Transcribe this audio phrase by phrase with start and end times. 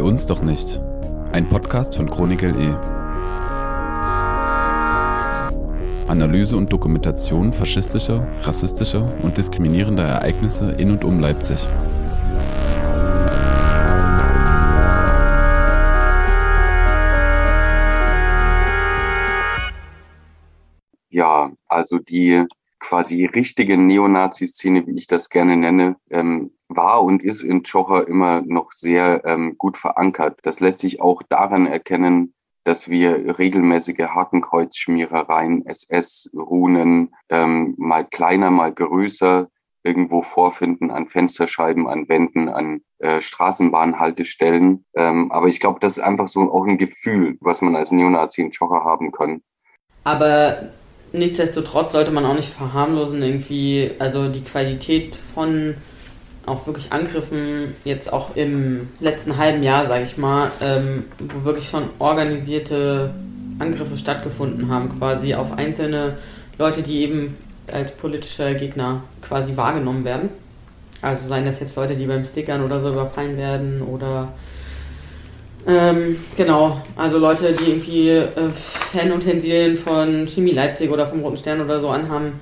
[0.00, 0.80] Bei uns doch nicht.
[1.30, 2.70] Ein Podcast von Chronik.de.
[6.08, 11.68] Analyse und Dokumentation faschistischer, rassistischer und diskriminierender Ereignisse in und um Leipzig.
[21.10, 22.46] Ja, also die
[22.78, 28.42] quasi richtige Neonazi-Szene, wie ich das gerne nenne, ähm, war und ist in Tschocher immer
[28.42, 30.38] noch sehr ähm, gut verankert.
[30.42, 38.72] Das lässt sich auch daran erkennen, dass wir regelmäßige Hakenkreuzschmierereien, SS-Runen, ähm, mal kleiner, mal
[38.72, 39.48] größer,
[39.82, 44.84] irgendwo vorfinden an Fensterscheiben, an Wänden, an äh, Straßenbahnhaltestellen.
[44.94, 48.42] Ähm, aber ich glaube, das ist einfach so auch ein Gefühl, was man als Neonazi
[48.42, 49.42] in Tschocher haben kann.
[50.04, 50.70] Aber
[51.12, 55.76] nichtsdestotrotz sollte man auch nicht verharmlosen, irgendwie, also die Qualität von
[56.50, 61.68] auch wirklich Angriffen, jetzt auch im letzten halben Jahr, sage ich mal, ähm, wo wirklich
[61.68, 63.10] schon organisierte
[63.58, 66.18] Angriffe stattgefunden haben, quasi auf einzelne
[66.58, 67.36] Leute, die eben
[67.72, 70.30] als politische Gegner quasi wahrgenommen werden.
[71.02, 74.32] Also seien das jetzt Leute, die beim Stickern oder so überfallen werden oder
[75.66, 81.60] ähm, genau, also Leute, die irgendwie äh, Fanutensilien von Chemie Leipzig oder vom Roten Stern
[81.60, 82.40] oder so anhaben.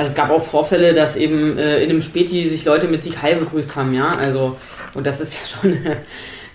[0.00, 3.20] Also es gab auch Vorfälle, dass eben äh, in einem Späti sich Leute mit sich
[3.20, 4.12] heil begrüßt haben, ja.
[4.12, 4.56] Also,
[4.94, 5.98] und das ist ja schon eine,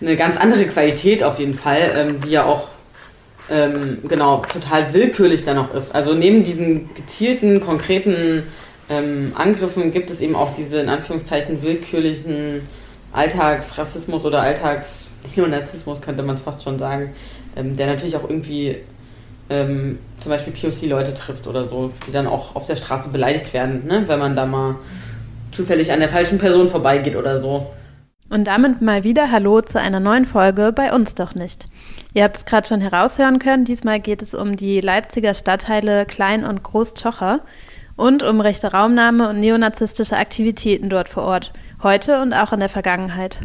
[0.01, 2.69] eine ganz andere Qualität auf jeden Fall, ähm, die ja auch
[3.51, 5.93] ähm, genau total willkürlich dann auch ist.
[5.93, 8.41] Also neben diesen gezielten, konkreten
[8.89, 12.67] ähm, Angriffen gibt es eben auch diese in Anführungszeichen willkürlichen
[13.13, 17.13] Alltagsrassismus oder Alltagsneonazismus, könnte man es fast schon sagen,
[17.55, 18.77] ähm, der natürlich auch irgendwie
[19.49, 23.85] ähm, zum Beispiel POC-Leute trifft oder so, die dann auch auf der Straße beleidigt werden,
[23.87, 24.03] ne?
[24.07, 24.75] wenn man da mal
[25.51, 27.71] zufällig an der falschen Person vorbeigeht oder so.
[28.29, 31.67] Und damit mal wieder Hallo zu einer neuen Folge bei uns doch nicht.
[32.13, 36.43] Ihr habt es gerade schon heraushören können, diesmal geht es um die Leipziger Stadtteile Klein-
[36.43, 37.41] und Groß-Tschocher
[37.95, 41.53] und um rechte Raumnahme und neonazistische Aktivitäten dort vor Ort,
[41.83, 43.39] heute und auch in der Vergangenheit.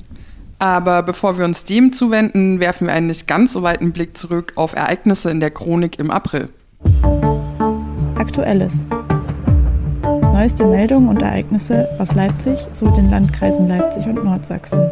[0.60, 4.52] Aber bevor wir uns dem zuwenden, werfen wir einen nicht ganz so weiten Blick zurück
[4.56, 6.50] auf Ereignisse in der Chronik im April.
[8.14, 8.86] Aktuelles.
[10.02, 14.86] Neueste Meldungen und Ereignisse aus Leipzig sowie den Landkreisen Leipzig und Nordsachsen.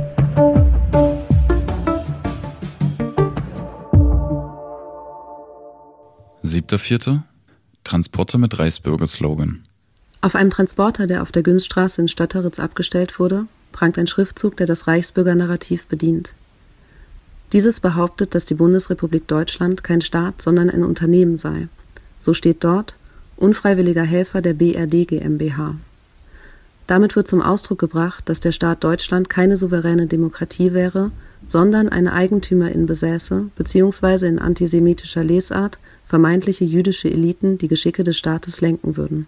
[6.41, 7.25] Siebter Vierte.
[7.85, 9.63] Transporter mit Reichsbürger-Slogan.
[10.23, 14.67] Auf einem Transporter, der auf der Günststraße in Stötteritz abgestellt wurde, prangt ein Schriftzug, der
[14.67, 16.35] das Reichsbürger-Narrativ bedient.
[17.53, 21.69] Dieses behauptet, dass die Bundesrepublik Deutschland kein Staat, sondern ein Unternehmen sei.
[22.19, 22.97] So steht dort
[23.37, 25.77] unfreiwilliger Helfer der BRD GmbH.
[26.87, 31.11] Damit wird zum Ausdruck gebracht, dass der Staat Deutschland keine souveräne Demokratie wäre,
[31.47, 38.61] sondern eine Eigentümerin besäße, beziehungsweise in antisemitischer Lesart vermeintliche jüdische Eliten die Geschicke des Staates
[38.61, 39.27] lenken würden.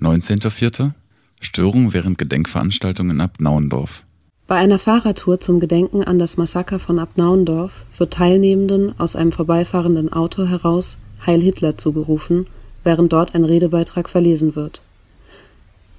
[0.00, 0.92] 19.04.
[1.40, 4.02] Störung während Gedenkveranstaltungen in Abnauendorf.
[4.46, 10.12] Bei einer Fahrradtour zum Gedenken an das Massaker von Abnauendorf wird Teilnehmenden aus einem vorbeifahrenden
[10.12, 12.46] Auto heraus Heil Hitler zugerufen,
[12.82, 14.82] während dort ein Redebeitrag verlesen wird.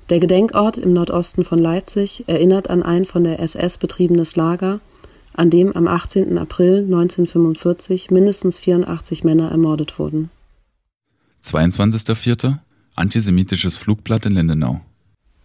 [0.10, 4.80] Der Gedenkort im Nordosten von Leipzig erinnert an ein von der SS betriebenes Lager,
[5.34, 6.38] an dem am 18.
[6.38, 10.30] April 1945 mindestens 84 Männer ermordet wurden.
[11.44, 12.60] 22.04.
[12.96, 14.82] Antisemitisches Flugblatt in Lindenau.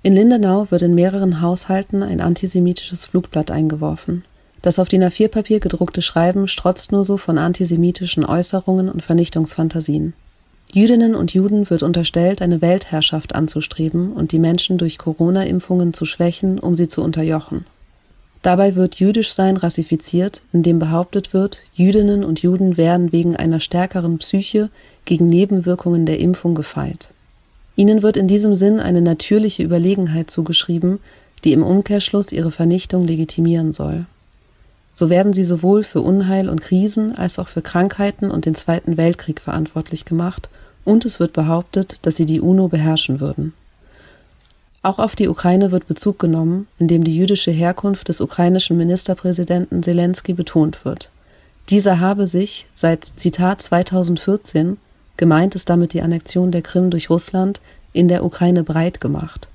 [0.02, 4.24] In Lindenau wird in mehreren Haushalten ein antisemitisches Flugblatt eingeworfen.
[4.62, 10.14] Das auf DIN A4-Papier gedruckte Schreiben strotzt nur so von antisemitischen Äußerungen und Vernichtungsfantasien.
[10.72, 16.58] Jüdinnen und Juden wird unterstellt, eine Weltherrschaft anzustreben und die Menschen durch Corona-Impfungen zu schwächen,
[16.58, 17.66] um sie zu unterjochen.
[18.40, 24.16] Dabei wird jüdisch sein rassifiziert, indem behauptet wird, Jüdinnen und Juden werden wegen einer stärkeren
[24.16, 24.70] Psyche
[25.04, 27.10] gegen Nebenwirkungen der Impfung gefeit.
[27.76, 30.98] Ihnen wird in diesem Sinn eine natürliche Überlegenheit zugeschrieben,
[31.44, 34.06] die im Umkehrschluss ihre Vernichtung legitimieren soll.
[34.92, 38.96] So werden sie sowohl für Unheil und Krisen als auch für Krankheiten und den Zweiten
[38.96, 40.50] Weltkrieg verantwortlich gemacht,
[40.84, 43.52] und es wird behauptet, dass sie die UNO beherrschen würden.
[44.82, 50.32] Auch auf die Ukraine wird Bezug genommen, indem die jüdische Herkunft des ukrainischen Ministerpräsidenten Zelensky
[50.32, 51.10] betont wird.
[51.68, 54.78] Dieser habe sich seit Zitat 2014
[55.20, 57.60] gemeint ist damit die Annexion der Krim durch Russland,
[57.92, 59.48] in der Ukraine breit gemacht.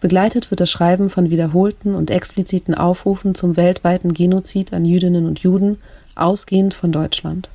[0.00, 5.40] Begleitet wird das Schreiben von wiederholten und expliziten Aufrufen zum weltweiten Genozid an Jüdinnen und
[5.40, 5.78] Juden,
[6.14, 7.50] ausgehend von Deutschland.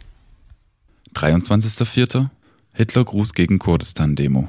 [1.16, 2.28] 23.04.
[2.74, 4.48] Hitlergruß gegen Kurdistan-Demo.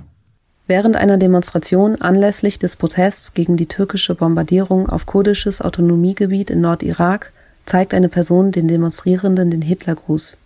[0.66, 7.32] Während einer Demonstration anlässlich des Protests gegen die türkische Bombardierung auf kurdisches Autonomiegebiet in Nordirak
[7.64, 10.36] zeigt eine Person den Demonstrierenden den Hitlergruß.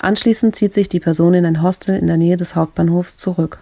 [0.00, 3.58] Anschließend zieht sich die Person in ein Hostel in der Nähe des Hauptbahnhofs zurück.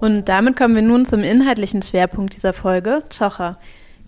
[0.00, 3.58] Und damit kommen wir nun zum inhaltlichen Schwerpunkt dieser Folge, Tschocher.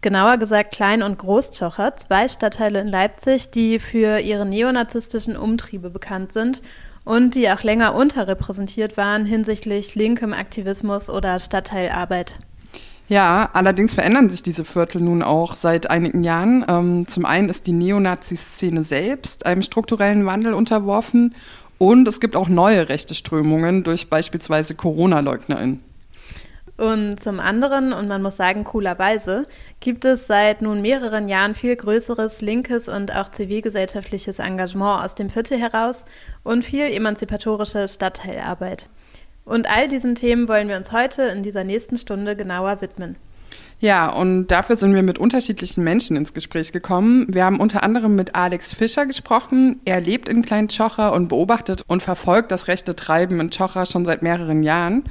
[0.00, 6.32] Genauer gesagt Klein- und Großtschocher, zwei Stadtteile in Leipzig, die für ihre neonazistischen Umtriebe bekannt
[6.32, 6.62] sind
[7.04, 12.38] und die auch länger unterrepräsentiert waren hinsichtlich linkem Aktivismus oder Stadtteilarbeit.
[13.06, 16.64] Ja, allerdings verändern sich diese Viertel nun auch seit einigen Jahren.
[16.66, 21.34] Ähm, zum einen ist die Neonazi-Szene selbst einem strukturellen Wandel unterworfen
[21.76, 25.80] und es gibt auch neue rechte Strömungen durch beispielsweise Corona-LeugnerInnen.
[26.76, 29.46] Und zum anderen, und man muss sagen, coolerweise,
[29.78, 35.30] gibt es seit nun mehreren Jahren viel größeres linkes und auch zivilgesellschaftliches Engagement aus dem
[35.30, 36.04] Viertel heraus
[36.42, 38.88] und viel emanzipatorische Stadtteilarbeit.
[39.44, 43.16] Und all diesen Themen wollen wir uns heute in dieser nächsten Stunde genauer widmen.
[43.80, 47.26] Ja, und dafür sind wir mit unterschiedlichen Menschen ins Gespräch gekommen.
[47.28, 49.80] Wir haben unter anderem mit Alex Fischer gesprochen.
[49.84, 54.22] Er lebt in Klein-Tschocher und beobachtet und verfolgt das rechte Treiben in Tschocher schon seit
[54.22, 55.04] mehreren Jahren.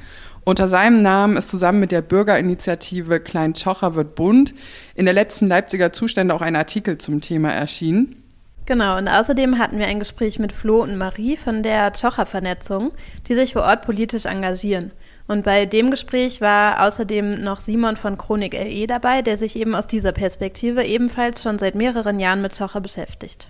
[0.45, 4.53] Unter seinem Namen ist zusammen mit der Bürgerinitiative Klein-Tschocher wird bunt
[4.95, 8.22] in der letzten Leipziger Zustände auch ein Artikel zum Thema erschienen.
[8.65, 12.93] Genau, und außerdem hatten wir ein Gespräch mit Flo und Marie von der Tschocher-Vernetzung,
[13.27, 14.91] die sich vor Ort politisch engagieren.
[15.27, 19.75] Und bei dem Gespräch war außerdem noch Simon von Chronik LE dabei, der sich eben
[19.75, 23.49] aus dieser Perspektive ebenfalls schon seit mehreren Jahren mit Tschocher beschäftigt.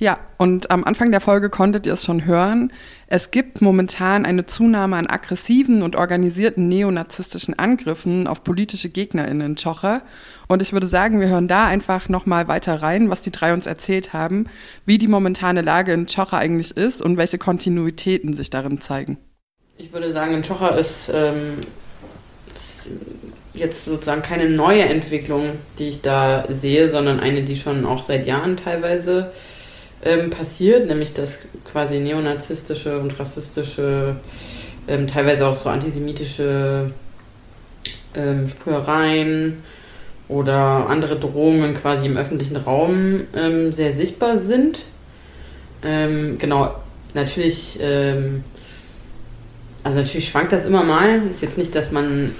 [0.00, 2.72] Ja, und am Anfang der Folge konntet ihr es schon hören.
[3.06, 9.56] Es gibt momentan eine Zunahme an aggressiven und organisierten neonazistischen Angriffen auf politische GegnerInnen in
[9.56, 10.02] Tschocher.
[10.48, 13.66] Und ich würde sagen, wir hören da einfach nochmal weiter rein, was die drei uns
[13.66, 14.46] erzählt haben,
[14.86, 19.18] wie die momentane Lage in Tschocher eigentlich ist und welche Kontinuitäten sich darin zeigen.
[19.76, 21.58] Ich würde sagen, in Tschocher ist, ähm,
[22.54, 22.86] ist
[23.52, 28.24] jetzt sozusagen keine neue Entwicklung, die ich da sehe, sondern eine, die schon auch seit
[28.24, 29.30] Jahren teilweise
[30.04, 31.38] ähm, passiert, nämlich dass
[31.70, 34.16] quasi neonazistische und rassistische,
[34.88, 36.90] ähm, teilweise auch so antisemitische
[38.14, 39.62] ähm, Sprühereien
[40.28, 44.80] oder andere Drohungen quasi im öffentlichen Raum ähm, sehr sichtbar sind.
[45.84, 46.74] Ähm, genau,
[47.14, 48.44] natürlich, ähm,
[49.82, 51.22] also natürlich schwankt das immer mal.
[51.30, 52.32] Ist jetzt nicht, dass man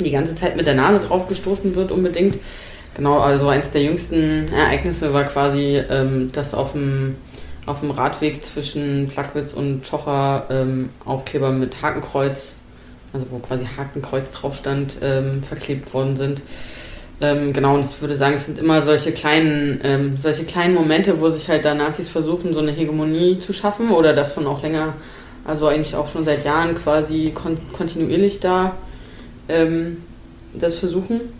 [0.00, 2.38] die ganze Zeit mit der Nase drauf gestoßen wird unbedingt.
[2.98, 7.14] Genau, also eines der jüngsten Ereignisse war quasi, ähm, dass auf dem,
[7.64, 12.54] auf dem Radweg zwischen Plagwitz und Tschocher ähm, Aufkleber mit Hakenkreuz,
[13.12, 16.42] also wo quasi Hakenkreuz drauf stand, ähm, verklebt worden sind.
[17.20, 21.20] Ähm, genau, und ich würde sagen, es sind immer solche kleinen, ähm, solche kleinen Momente,
[21.20, 24.60] wo sich halt da Nazis versuchen, so eine Hegemonie zu schaffen oder das schon auch
[24.60, 24.94] länger,
[25.44, 28.74] also eigentlich auch schon seit Jahren quasi kon kontinuierlich da
[29.48, 29.98] ähm,
[30.52, 31.37] das versuchen.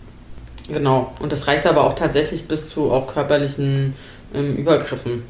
[0.71, 3.95] Genau, und das reicht aber auch tatsächlich bis zu auch körperlichen
[4.33, 5.23] ähm, Übergriffen.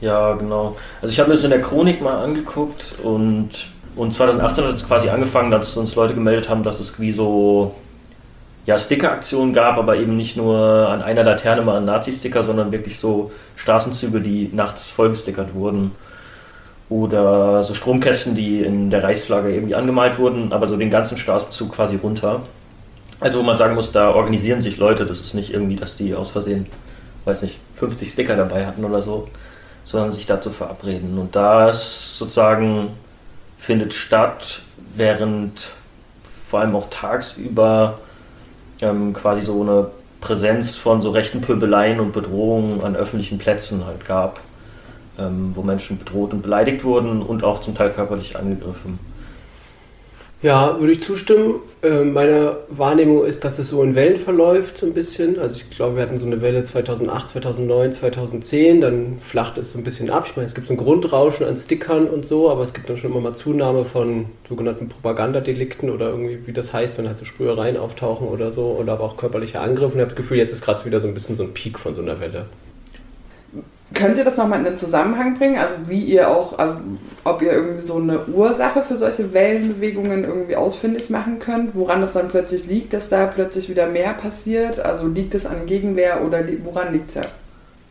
[0.00, 0.76] Ja, genau.
[1.00, 3.50] Also ich habe mir das in der Chronik mal angeguckt und,
[3.94, 7.74] und 2018 hat es quasi angefangen, dass uns Leute gemeldet haben, dass es wie so
[8.66, 12.98] ja, Sticker-Aktionen gab, aber eben nicht nur an einer Laterne mal ein Nazi-Sticker, sondern wirklich
[12.98, 15.92] so Straßenzüge, die nachts vollgestickert wurden.
[16.88, 21.72] Oder so Stromkästen, die in der Reichsflagge irgendwie angemalt wurden, aber so den ganzen Straßenzug
[21.72, 22.42] quasi runter.
[23.20, 26.14] Also wo man sagen muss, da organisieren sich Leute, das ist nicht irgendwie, dass die
[26.14, 26.66] aus Versehen,
[27.24, 29.28] weiß nicht, 50 Sticker dabei hatten oder so,
[29.84, 31.18] sondern sich dazu verabreden.
[31.18, 32.90] Und das sozusagen
[33.58, 34.60] findet statt,
[34.94, 35.70] während
[36.22, 37.98] vor allem auch tagsüber
[38.80, 39.88] ähm, quasi so eine
[40.20, 44.40] Präsenz von so rechten Pöbeleien und Bedrohungen an öffentlichen Plätzen halt gab,
[45.18, 48.98] ähm, wo Menschen bedroht und beleidigt wurden und auch zum Teil körperlich angegriffen.
[50.46, 51.58] Ja, würde ich zustimmen.
[51.82, 55.40] Äh, meine Wahrnehmung ist, dass es so in Wellen verläuft, so ein bisschen.
[55.40, 59.78] Also ich glaube, wir hatten so eine Welle 2008, 2009, 2010, dann flacht es so
[59.78, 60.26] ein bisschen ab.
[60.28, 62.96] Ich meine, es gibt so ein Grundrauschen an Stickern und so, aber es gibt dann
[62.96, 67.24] schon immer mal Zunahme von sogenannten Propagandadelikten oder irgendwie, wie das heißt, wenn halt so
[67.24, 69.94] Sprühereien auftauchen oder so, oder aber auch körperliche Angriffe.
[69.94, 71.76] Und ich habe das Gefühl, jetzt ist gerade wieder so ein bisschen so ein Peak
[71.76, 72.46] von so einer Welle.
[73.96, 75.56] Könnt ihr das nochmal in einen Zusammenhang bringen?
[75.56, 76.74] Also wie ihr auch, also
[77.24, 82.12] ob ihr irgendwie so eine Ursache für solche Wellenbewegungen irgendwie ausfindig machen könnt, woran das
[82.12, 84.78] dann plötzlich liegt, dass da plötzlich wieder mehr passiert?
[84.78, 87.22] Also liegt es an Gegenwehr oder woran liegt es ja?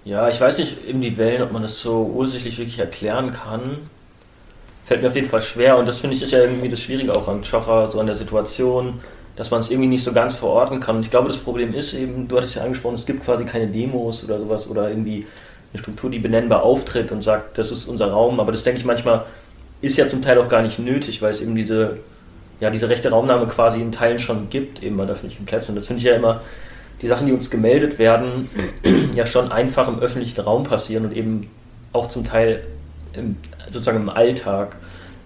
[0.03, 3.79] Ja, ich weiß nicht, eben die Wellen, ob man das so ursächlich wirklich erklären kann.
[4.85, 7.15] Fällt mir auf jeden Fall schwer und das finde ich ist ja irgendwie das Schwierige
[7.15, 8.99] auch an Tschocher, so an der Situation,
[9.35, 10.97] dass man es irgendwie nicht so ganz verorten kann.
[10.97, 13.65] Und ich glaube, das Problem ist eben, du hattest ja angesprochen, es gibt quasi keine
[13.65, 15.25] Demos oder sowas oder irgendwie
[15.75, 18.39] eine Struktur, die benennbar auftritt und sagt, das ist unser Raum.
[18.39, 19.25] Aber das denke ich manchmal
[19.81, 21.97] ist ja zum Teil auch gar nicht nötig, weil es eben diese
[22.59, 25.71] ja, diese rechte Raumnahme quasi in Teilen schon gibt, eben an öffentlichen Plätzen.
[25.71, 26.41] Und das finde ich ja immer,
[27.01, 28.49] die Sachen, die uns gemeldet werden,
[29.15, 31.49] ja schon einfach im öffentlichen Raum passieren und eben
[31.91, 32.63] auch zum Teil
[33.13, 34.77] im, sozusagen im Alltag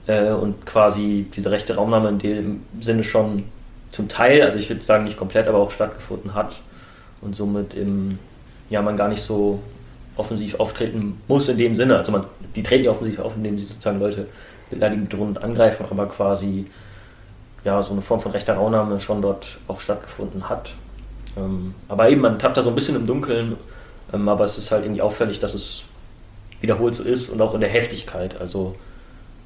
[0.07, 3.43] äh, und quasi diese rechte Raumnahme in dem Sinne schon
[3.91, 6.59] zum Teil, also ich würde sagen nicht komplett, aber auch stattgefunden hat
[7.21, 8.19] und somit im,
[8.69, 9.61] ja, man gar nicht so
[10.19, 11.97] offensiv auftreten muss in dem Sinne.
[11.97, 14.27] Also man, die treten ja offensiv auf, indem sie sozusagen Leute
[14.69, 16.67] beleidigen, bedrohen und angreifen, aber quasi
[17.63, 20.73] ja, so eine Form von rechter Raumnahme schon dort auch stattgefunden hat.
[21.37, 23.57] Ähm, aber eben, man tappt da so ein bisschen im Dunkeln,
[24.13, 25.83] ähm, aber es ist halt irgendwie auffällig, dass es
[26.61, 28.39] wiederholt so ist und auch in der Heftigkeit.
[28.39, 28.75] Also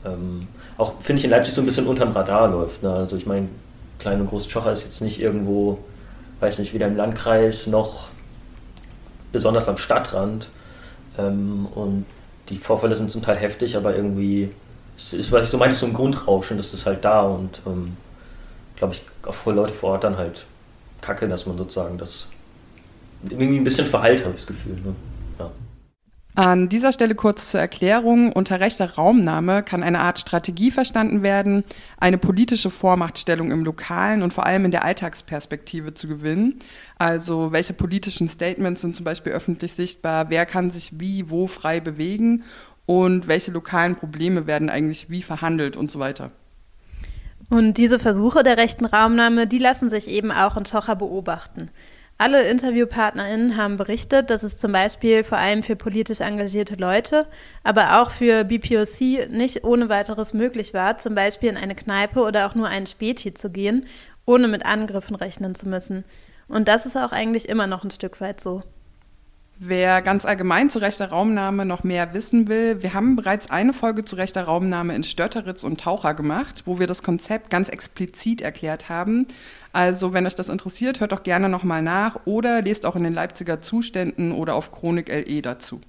[0.05, 2.83] ähm, auch, finde ich, in Leipzig so ein bisschen unterm Radar läuft.
[2.83, 2.91] Ne?
[2.91, 3.47] Also ich meine,
[3.99, 5.79] Klein- und Großschocher ist jetzt nicht irgendwo,
[6.39, 8.07] weiß nicht, weder im Landkreis noch
[9.31, 10.49] besonders am Stadtrand.
[11.17, 12.05] Ähm, und
[12.49, 14.49] die Vorfälle sind zum Teil heftig, aber irgendwie
[14.95, 17.97] es ist, was ich so meine, so ein Grundrauschen, das ist halt da und ähm,
[18.75, 20.45] glaube ich, auch für Leute vor Ort dann halt
[21.01, 22.27] kacke, dass man sozusagen das
[23.27, 24.75] irgendwie ein bisschen verheilt, habe ich das Gefühl.
[24.75, 24.95] Ne?
[25.39, 25.51] Ja.
[26.35, 28.31] An dieser Stelle kurz zur Erklärung.
[28.31, 31.63] Unter rechter Raumnahme kann eine Art Strategie verstanden werden,
[31.99, 36.59] eine politische Vormachtstellung im Lokalen und vor allem in der Alltagsperspektive zu gewinnen.
[36.97, 41.79] Also welche politischen Statements sind zum Beispiel öffentlich sichtbar, wer kann sich wie, wo frei
[41.79, 42.43] bewegen
[42.87, 46.31] und welche lokalen Probleme werden eigentlich wie verhandelt und so weiter.
[47.51, 51.69] Und diese Versuche der rechten Raumnahme, die lassen sich eben auch in Tocha beobachten.
[52.23, 57.27] Alle InterviewpartnerInnen haben berichtet, dass es zum Beispiel vor allem für politisch engagierte Leute,
[57.65, 62.47] aber auch für BPOC nicht ohne weiteres möglich war, zum Beispiel in eine Kneipe oder
[62.47, 63.87] auch nur einen Späti zu gehen,
[64.25, 66.05] ohne mit Angriffen rechnen zu müssen.
[66.47, 68.61] Und das ist auch eigentlich immer noch ein Stück weit so.
[69.59, 74.03] Wer ganz allgemein zu rechter Raumnahme noch mehr wissen will, wir haben bereits eine Folge
[74.03, 78.89] zu rechter Raumnahme in Stötteritz und Taucher gemacht, wo wir das Konzept ganz explizit erklärt
[78.89, 79.27] haben.
[79.71, 83.13] Also, wenn euch das interessiert, hört doch gerne nochmal nach oder lest auch in den
[83.13, 85.79] Leipziger Zuständen oder auf Chronik LE dazu.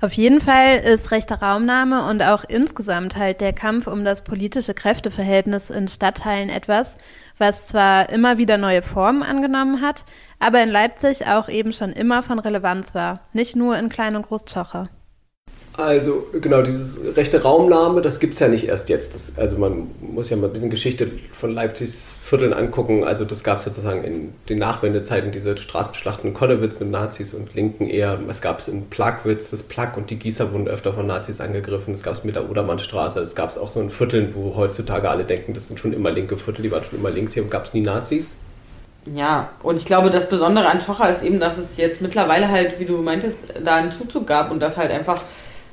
[0.00, 4.72] Auf jeden Fall ist rechte Raumnahme und auch insgesamt halt der Kampf um das politische
[4.72, 6.96] Kräfteverhältnis in Stadtteilen etwas,
[7.38, 10.04] was zwar immer wieder neue Formen angenommen hat,
[10.38, 14.26] aber in Leipzig auch eben schon immer von Relevanz war, nicht nur in Klein- und
[14.26, 14.88] Großtschocher.
[15.78, 19.14] Also genau, dieses rechte Raumnahme, das gibt es ja nicht erst jetzt.
[19.14, 23.04] Das, also man muss ja mal ein bisschen Geschichte von Leipzigs Vierteln angucken.
[23.04, 27.54] Also das gab es sozusagen in den Nachwendezeiten, diese Straßenschlachten in Konnewitz mit Nazis und
[27.54, 28.18] Linken eher.
[28.28, 31.94] Es gab es in Plagwitz, das Plag und die Gießer wurden öfter von Nazis angegriffen.
[31.94, 33.20] Es gab es mit der Odermannstraße.
[33.20, 36.10] Es gab es auch so in Vierteln, wo heutzutage alle denken, das sind schon immer
[36.10, 37.34] linke Viertel, die waren schon immer links.
[37.34, 38.34] Hier gab es nie Nazis.
[39.14, 42.80] Ja, und ich glaube, das Besondere an Schocher ist eben, dass es jetzt mittlerweile halt,
[42.80, 45.22] wie du meintest, da einen Zuzug gab und dass halt einfach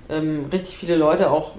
[0.10, 1.52] ähm, richtig viele Leute auch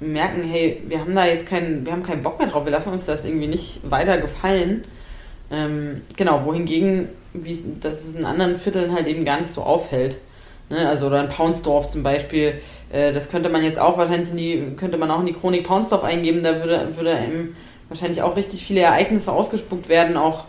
[0.00, 2.92] merken, hey, wir haben da jetzt keinen, wir haben keinen Bock mehr drauf, wir lassen
[2.92, 4.84] uns das irgendwie nicht weiter gefallen.
[5.50, 10.16] Ähm, genau, wohingegen, wie dass es in anderen Vierteln halt eben gar nicht so auffällt.
[10.68, 10.88] Ne?
[10.88, 12.60] Also oder in Paunsdorf zum Beispiel,
[12.92, 15.64] äh, das könnte man jetzt auch wahrscheinlich in die, könnte man auch in die Chronik
[15.66, 17.56] Paunsdorf eingeben, da würde, würde eben
[17.88, 20.44] wahrscheinlich auch richtig viele Ereignisse ausgespuckt werden, auch,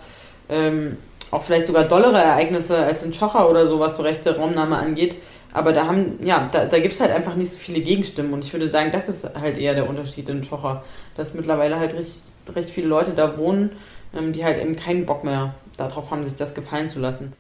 [0.50, 0.98] ähm,
[1.32, 5.15] auch vielleicht sogar dollere Ereignisse als in Schocher oder so, was so rechte Raumnahme angeht.
[5.51, 8.34] Aber da haben, ja, da, da gibt es halt einfach nicht so viele Gegenstimmen.
[8.34, 10.84] Und ich würde sagen, das ist halt eher der Unterschied in Schocher,
[11.18, 12.22] dass mittlerweile halt recht,
[12.53, 13.72] recht viele Leute da wohnen,
[14.15, 17.34] ähm, die halt eben keinen Bock mehr darauf haben, sich das gefallen zu lassen.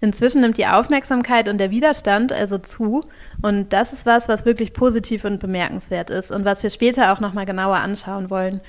[0.00, 3.04] Inzwischen nimmt die Aufmerksamkeit und der Widerstand also zu.
[3.40, 7.20] Und das ist was, was wirklich positiv und bemerkenswert ist und was wir später auch
[7.20, 8.60] nochmal genauer anschauen wollen.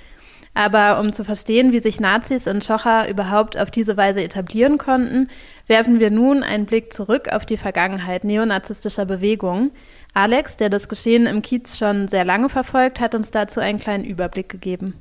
[0.53, 5.29] Aber um zu verstehen, wie sich Nazis in Schocher überhaupt auf diese Weise etablieren konnten,
[5.67, 9.71] werfen wir nun einen Blick zurück auf die Vergangenheit neonazistischer Bewegungen.
[10.13, 14.05] Alex, der das Geschehen im Kiez schon sehr lange verfolgt, hat uns dazu einen kleinen
[14.05, 14.93] Überblick gegeben.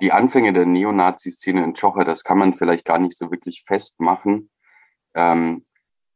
[0.00, 4.50] Die Anfänge der Neonazi-Szene in Schocher, das kann man vielleicht gar nicht so wirklich festmachen.
[5.14, 5.64] Ähm,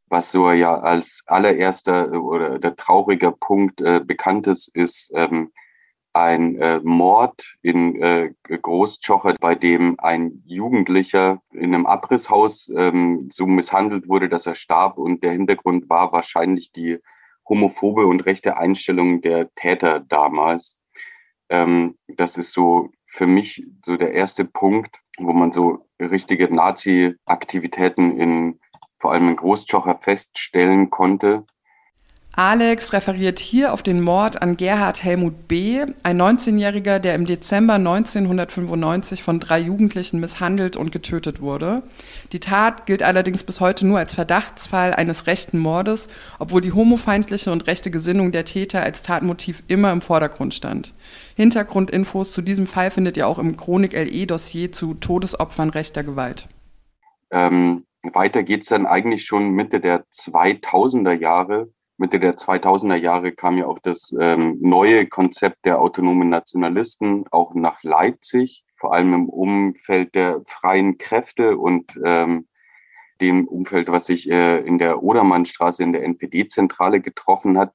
[0.08, 5.50] was so ja als allererster oder der traurige Punkt äh, bekannt ist, ist ähm,
[6.12, 13.46] ein äh, Mord in äh, Großtschocher, bei dem ein Jugendlicher in einem Abrisshaus ähm, so
[13.46, 14.98] misshandelt wurde, dass er starb.
[14.98, 16.98] Und der Hintergrund war wahrscheinlich die
[17.48, 20.78] homophobe und rechte Einstellung der Täter damals.
[21.48, 28.18] Ähm, das ist so für mich so der erste Punkt, wo man so richtige Nazi-Aktivitäten
[28.18, 28.60] in
[29.02, 31.44] vor allem in Großtschocher feststellen konnte.
[32.34, 37.74] Alex referiert hier auf den Mord an Gerhard Helmut B., ein 19-Jähriger, der im Dezember
[37.74, 41.82] 1995 von drei Jugendlichen misshandelt und getötet wurde.
[42.32, 46.08] Die Tat gilt allerdings bis heute nur als Verdachtsfall eines rechten Mordes,
[46.38, 50.94] obwohl die homofeindliche und rechte Gesinnung der Täter als Tatmotiv immer im Vordergrund stand.
[51.36, 56.48] Hintergrundinfos zu diesem Fall findet ihr auch im Chronik LE-Dossier zu Todesopfern rechter Gewalt.
[57.30, 57.84] Ähm,
[58.14, 63.66] weiter geht's dann eigentlich schon Mitte der 2000er Jahre Mitte der 2000er Jahre kam ja
[63.66, 70.14] auch das ähm, neue Konzept der autonomen Nationalisten auch nach Leipzig, vor allem im Umfeld
[70.14, 72.48] der freien Kräfte und ähm,
[73.20, 77.74] dem Umfeld, was sich äh, in der Odermannstraße in der NPD-Zentrale getroffen hat,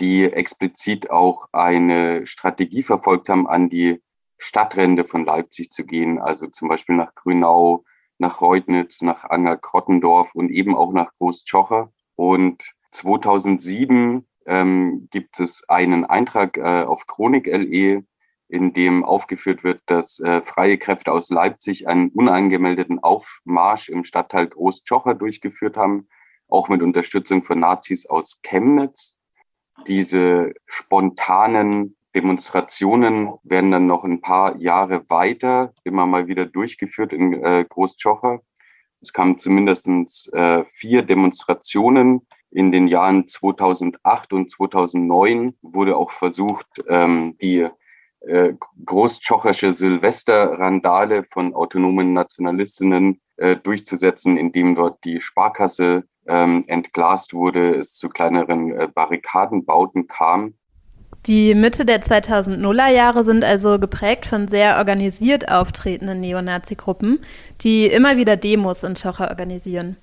[0.00, 4.02] die explizit auch eine Strategie verfolgt haben, an die
[4.36, 7.84] Stadtränder von Leipzig zu gehen, also zum Beispiel nach Grünau,
[8.18, 11.92] nach Reutnitz, nach Anger-Krottendorf und eben auch nach Großtschocher.
[12.16, 18.04] Und 2007 ähm, gibt es einen Eintrag äh, auf Chronik LE,
[18.48, 24.46] in dem aufgeführt wird, dass äh, freie Kräfte aus Leipzig einen unangemeldeten Aufmarsch im Stadtteil
[24.46, 26.08] Großtschocher durchgeführt haben,
[26.48, 29.16] auch mit Unterstützung von Nazis aus Chemnitz.
[29.88, 37.42] Diese spontanen Demonstrationen werden dann noch ein paar Jahre weiter immer mal wieder durchgeführt in
[37.42, 38.40] äh, Großtschocher.
[39.00, 39.88] Es kamen zumindest
[40.32, 47.68] äh, vier Demonstrationen in den Jahren 2008 und 2009 wurde auch versucht, ähm, die
[48.20, 48.54] äh,
[48.86, 57.94] großtschochersche Silvesterrandale von autonomen Nationalistinnen äh, durchzusetzen, indem dort die Sparkasse ähm, entglast wurde, es
[57.94, 60.54] zu kleineren äh, Barrikadenbauten kam.
[61.26, 67.20] Die Mitte der 2000er Jahre sind also geprägt von sehr organisiert auftretenden Neonazi-Gruppen,
[67.62, 69.96] die immer wieder Demos in Schocher organisieren.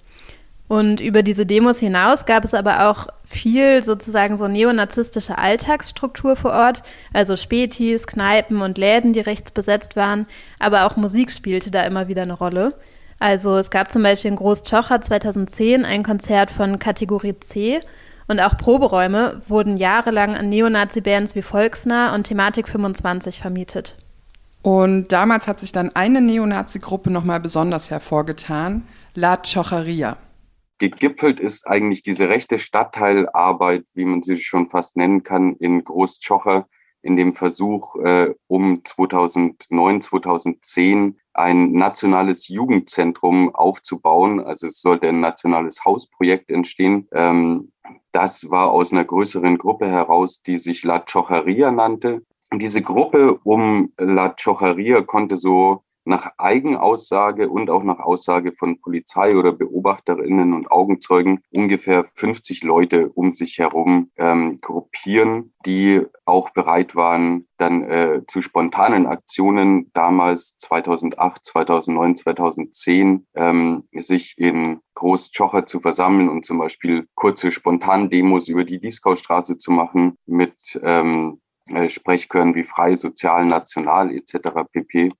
[0.71, 6.53] Und über diese Demos hinaus gab es aber auch viel sozusagen so neonazistische Alltagsstruktur vor
[6.53, 10.27] Ort, also Spätis, Kneipen und Läden, die rechts besetzt waren,
[10.59, 12.73] aber auch Musik spielte da immer wieder eine Rolle.
[13.19, 17.81] Also es gab zum Beispiel in Großtschocher 2010 ein Konzert von Kategorie C
[18.29, 23.97] und auch Proberäume wurden jahrelang an Neonazi-Bands wie Volksnah und Thematik 25 vermietet.
[24.61, 30.15] Und damals hat sich dann eine Neonazi-Gruppe nochmal besonders hervorgetan, La Chocheria.
[30.81, 36.67] Gegipfelt ist eigentlich diese rechte Stadtteilarbeit, wie man sie schon fast nennen kann, in Großtschocher,
[37.03, 44.39] in dem Versuch, äh, um 2009, 2010 ein nationales Jugendzentrum aufzubauen.
[44.39, 47.07] Also es sollte ein nationales Hausprojekt entstehen.
[47.11, 47.71] Ähm,
[48.11, 52.25] das war aus einer größeren Gruppe heraus, die sich La Chocheria nannte.
[52.49, 58.79] Und diese Gruppe um La Chocheria konnte so nach Eigenaussage und auch nach Aussage von
[58.81, 66.49] Polizei oder Beobachterinnen und Augenzeugen ungefähr 50 Leute um sich herum ähm, gruppieren, die auch
[66.51, 75.65] bereit waren, dann äh, zu spontanen Aktionen damals 2008, 2009, 2010 ähm, sich in Großtschocher
[75.65, 81.89] zu versammeln und zum Beispiel kurze Spontandemos über die Dieskaustraße zu machen mit ähm, äh,
[81.89, 84.49] Sprechchören wie frei, sozial, national etc.
[84.71, 85.13] pp.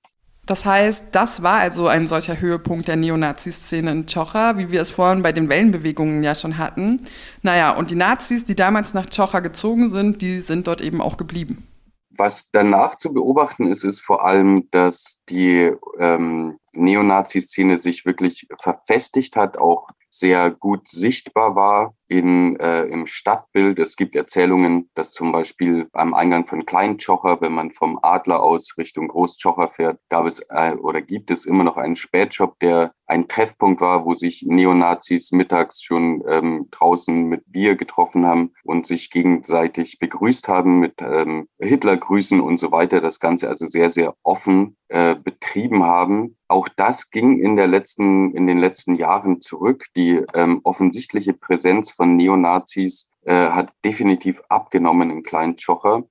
[0.46, 4.90] Das heißt, das war also ein solcher Höhepunkt der Neonazi-Szene in Chocha, wie wir es
[4.90, 7.06] vorhin bei den Wellenbewegungen ja schon hatten.
[7.42, 11.16] Naja, und die Nazis, die damals nach Chocha gezogen sind, die sind dort eben auch
[11.16, 11.68] geblieben.
[12.10, 19.36] Was danach zu beobachten ist, ist vor allem, dass die ähm, Neonazi-Szene sich wirklich verfestigt
[19.36, 23.78] hat, auch sehr gut sichtbar war in, äh, im Stadtbild.
[23.78, 28.74] Es gibt Erzählungen, dass zum Beispiel am Eingang von Kleintschocher, wenn man vom Adler aus
[28.76, 33.26] Richtung Großtschocher fährt, gab es äh, oder gibt es immer noch einen Spätshop, der ein
[33.26, 39.10] Treffpunkt war, wo sich Neonazis mittags schon ähm, draußen mit Bier getroffen haben und sich
[39.10, 43.00] gegenseitig begrüßt haben mit ähm, Hitlergrüßen und so weiter.
[43.00, 46.36] Das Ganze also sehr, sehr offen äh, betrieben haben.
[46.52, 49.86] Auch das ging in, der letzten, in den letzten Jahren zurück.
[49.96, 56.02] Die ähm, offensichtliche Präsenz von Neonazis äh, hat definitiv abgenommen in Kleintschocher.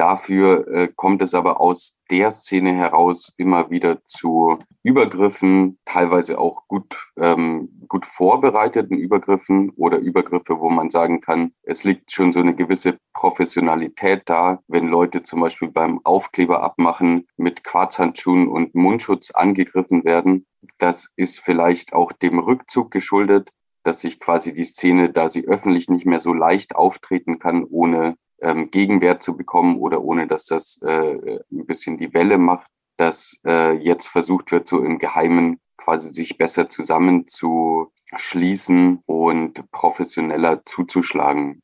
[0.00, 6.66] Dafür äh, kommt es aber aus der Szene heraus immer wieder zu Übergriffen, teilweise auch
[6.68, 12.40] gut, ähm, gut vorbereiteten Übergriffen oder Übergriffe, wo man sagen kann, es liegt schon so
[12.40, 19.32] eine gewisse Professionalität da, wenn Leute zum Beispiel beim Aufkleber abmachen mit Quarzhandschuhen und Mundschutz
[19.32, 20.46] angegriffen werden.
[20.78, 23.50] Das ist vielleicht auch dem Rückzug geschuldet,
[23.82, 28.16] dass sich quasi die Szene, da sie öffentlich nicht mehr so leicht auftreten kann, ohne
[28.40, 33.38] ähm, Gegenwert zu bekommen oder ohne dass das äh, ein bisschen die Welle macht, dass
[33.46, 41.62] äh, jetzt versucht wird, so im Geheimen quasi sich besser zusammenzuschließen und professioneller zuzuschlagen.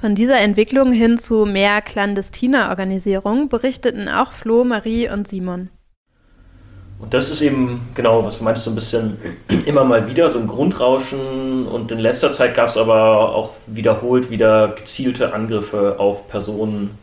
[0.00, 5.70] Von dieser Entwicklung hin zu mehr clandestiner Organisierung berichteten auch Flo, Marie und Simon.
[6.98, 9.18] Und das ist eben, genau, was du meinst, so ein bisschen
[9.66, 11.66] immer mal wieder so ein Grundrauschen.
[11.66, 16.98] Und in letzter Zeit gab es aber auch wiederholt wieder gezielte Angriffe auf Personen,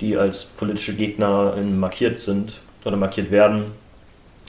[0.00, 3.66] die als politische Gegner markiert sind oder markiert werden,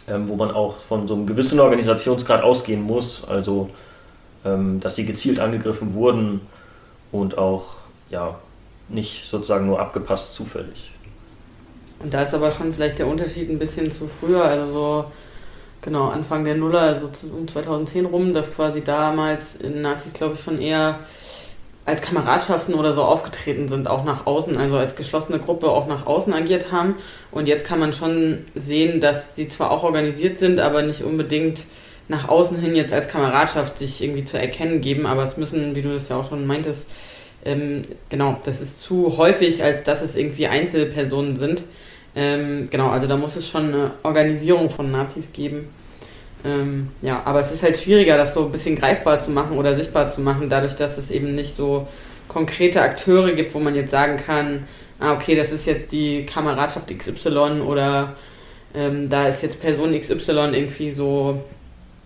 [0.07, 3.23] ähm, wo man auch von so einem gewissen Organisationsgrad ausgehen muss.
[3.27, 3.69] Also,
[4.43, 6.41] ähm, dass sie gezielt angegriffen wurden
[7.11, 7.75] und auch,
[8.09, 8.35] ja,
[8.87, 10.91] nicht sozusagen nur abgepasst zufällig.
[11.99, 15.05] Und da ist aber schon vielleicht der Unterschied ein bisschen zu früher, also so,
[15.81, 20.61] genau, Anfang der Nuller, also um 2010 rum, dass quasi damals Nazis, glaube ich, schon
[20.61, 20.99] eher
[21.85, 26.05] als Kameradschaften oder so aufgetreten sind, auch nach außen, also als geschlossene Gruppe auch nach
[26.05, 26.95] außen agiert haben.
[27.31, 31.63] Und jetzt kann man schon sehen, dass sie zwar auch organisiert sind, aber nicht unbedingt
[32.07, 35.81] nach außen hin jetzt als Kameradschaft sich irgendwie zu erkennen geben, aber es müssen, wie
[35.81, 36.85] du das ja auch schon meintest,
[37.45, 41.63] ähm, genau, das ist zu häufig, als dass es irgendwie Einzelpersonen sind.
[42.15, 45.69] Ähm, genau, also da muss es schon eine Organisierung von Nazis geben.
[46.45, 49.75] Ähm, ja, aber es ist halt schwieriger, das so ein bisschen greifbar zu machen oder
[49.75, 51.87] sichtbar zu machen, dadurch, dass es eben nicht so
[52.27, 54.67] konkrete Akteure gibt, wo man jetzt sagen kann,
[54.99, 58.15] ah, okay, das ist jetzt die Kameradschaft XY oder
[58.73, 61.41] ähm, da ist jetzt Person XY irgendwie so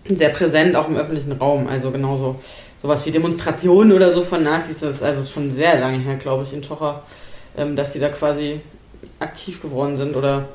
[0.06, 1.68] sehr präsent, auch im öffentlichen Raum.
[1.68, 2.40] Also genauso
[2.80, 6.44] sowas wie Demonstrationen oder so von Nazis, das ist also schon sehr lange her, glaube
[6.44, 7.02] ich, in Tocher,
[7.56, 8.60] ähm, dass sie da quasi
[9.18, 10.48] aktiv geworden sind oder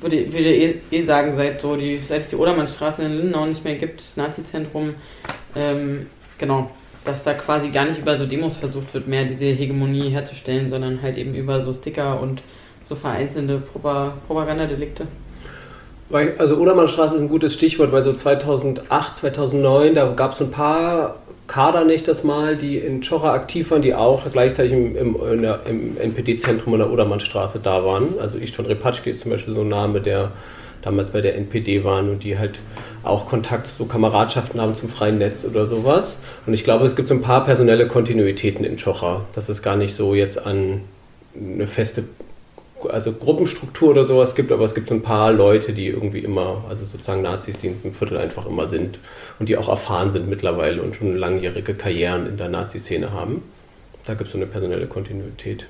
[0.00, 3.64] würde, würde eh, eh sagen, seit, so die, seit es die Odermannstraße in Lindenau nicht
[3.64, 4.94] mehr gibt, das Nazi-Zentrum,
[5.56, 6.06] ähm,
[6.38, 6.70] genau,
[7.04, 11.02] dass da quasi gar nicht über so Demos versucht wird, mehr diese Hegemonie herzustellen, sondern
[11.02, 12.42] halt eben über so Sticker und
[12.82, 15.06] so vereinzelte Propagandadelikte.
[16.38, 21.16] Also Odermannstraße ist ein gutes Stichwort, weil so 2008, 2009, da gab es ein paar
[21.46, 25.16] Kader nicht das Mal, die in Czora aktiv waren, die auch gleichzeitig im, im,
[25.68, 28.18] im NPD-Zentrum an der Odermannstraße da waren.
[28.18, 30.32] Also Istvan Repatschke ist zum Beispiel so ein Name, der
[30.80, 32.60] damals bei der NPD waren und die halt
[33.02, 36.18] auch Kontakt zu so Kameradschaften haben zum freien Netz oder sowas.
[36.46, 39.76] Und ich glaube, es gibt so ein paar personelle Kontinuitäten in Chocha, dass es gar
[39.76, 40.80] nicht so jetzt an
[41.34, 42.04] eine feste
[42.86, 46.64] also Gruppenstruktur oder sowas gibt, aber es gibt so ein paar Leute, die irgendwie immer,
[46.68, 48.98] also sozusagen Nazis, die in diesem Viertel einfach immer sind
[49.38, 53.42] und die auch erfahren sind mittlerweile und schon langjährige Karrieren in der Nazi-Szene haben.
[54.06, 55.66] Da gibt es so eine personelle Kontinuität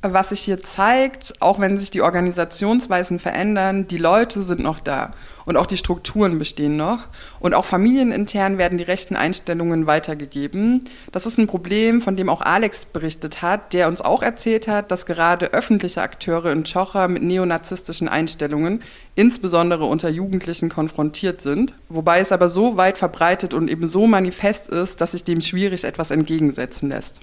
[0.00, 5.12] was sich hier zeigt, auch wenn sich die Organisationsweisen verändern, die Leute sind noch da
[5.44, 7.00] und auch die Strukturen bestehen noch
[7.40, 10.84] und auch familienintern werden die rechten Einstellungen weitergegeben.
[11.10, 14.92] Das ist ein Problem, von dem auch Alex berichtet hat, der uns auch erzählt hat,
[14.92, 18.82] dass gerade öffentliche Akteure in Tschocher mit neonazistischen Einstellungen,
[19.16, 24.68] insbesondere unter Jugendlichen, konfrontiert sind, wobei es aber so weit verbreitet und eben so manifest
[24.68, 27.20] ist, dass sich dem schwierig etwas entgegensetzen lässt.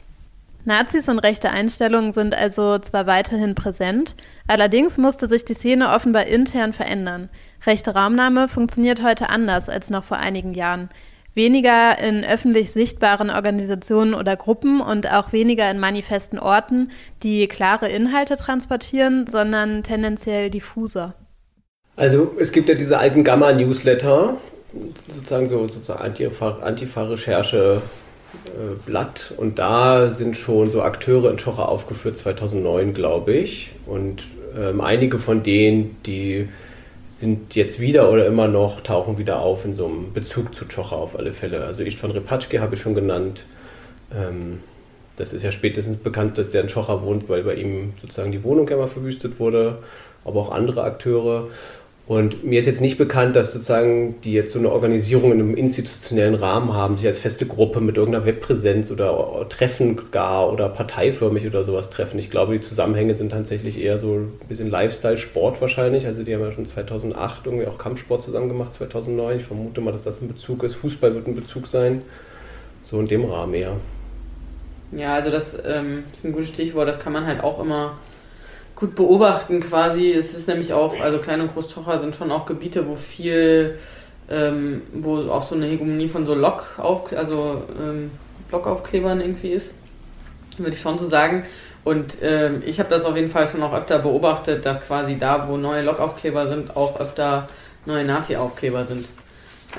[0.65, 4.15] Nazis und rechte Einstellungen sind also zwar weiterhin präsent,
[4.47, 7.29] allerdings musste sich die Szene offenbar intern verändern.
[7.67, 10.89] Rechte Raumnahme funktioniert heute anders als noch vor einigen Jahren.
[11.35, 16.89] Weniger in öffentlich sichtbaren Organisationen oder Gruppen und auch weniger in manifesten Orten,
[17.21, 21.13] die klare Inhalte transportieren, sondern tendenziell diffuser.
[21.95, 24.37] Also es gibt ja diese alten Gamma-Newsletter,
[25.07, 26.01] sozusagen so sozusagen
[26.63, 28.04] Antifa-Recherche äh,
[28.85, 33.71] Blatt und da sind schon so Akteure in Schocher aufgeführt 2009, glaube ich.
[33.85, 36.47] Und ähm, einige von denen, die
[37.09, 40.97] sind jetzt wieder oder immer noch, tauchen wieder auf in so einem Bezug zu Tschocher
[40.97, 41.63] auf alle Fälle.
[41.65, 43.45] Also Istvan Repatschke habe ich schon genannt.
[44.13, 44.59] Ähm,
[45.17, 48.43] das ist ja spätestens bekannt, dass er in Tschocher wohnt, weil bei ihm sozusagen die
[48.43, 49.77] Wohnung ja mal verwüstet wurde,
[50.25, 51.47] aber auch andere Akteure.
[52.07, 55.55] Und mir ist jetzt nicht bekannt, dass sozusagen die jetzt so eine Organisierung in einem
[55.55, 61.47] institutionellen Rahmen haben, sich als feste Gruppe mit irgendeiner Webpräsenz oder Treffen gar oder parteiförmig
[61.47, 62.19] oder sowas treffen.
[62.19, 66.05] Ich glaube, die Zusammenhänge sind tatsächlich eher so ein bisschen Lifestyle, Sport wahrscheinlich.
[66.05, 69.37] Also die haben ja schon 2008 irgendwie auch Kampfsport zusammen gemacht, 2009.
[69.37, 70.75] Ich vermute mal, dass das ein Bezug ist.
[70.75, 72.03] Fußball wird ein Bezug sein.
[72.83, 73.77] So in dem Rahmen eher.
[74.91, 76.87] Ja, also das ähm, ist ein gutes Stichwort.
[76.87, 77.97] Das kann man halt auch immer
[78.75, 80.11] gut beobachten quasi.
[80.11, 83.77] Es ist nämlich auch, also Klein- und Großtocher sind schon auch Gebiete, wo viel,
[84.29, 88.11] ähm, wo auch so eine Hegemonie von so Lok auf, also ähm,
[88.49, 89.73] Blockaufklebern irgendwie ist.
[90.57, 91.45] Würde ich schon so sagen.
[91.83, 95.47] Und ähm, ich habe das auf jeden Fall schon auch öfter beobachtet, dass quasi da,
[95.47, 97.47] wo neue Lokaufkleber sind, auch öfter
[97.85, 99.07] neue Nazi-Aufkleber sind.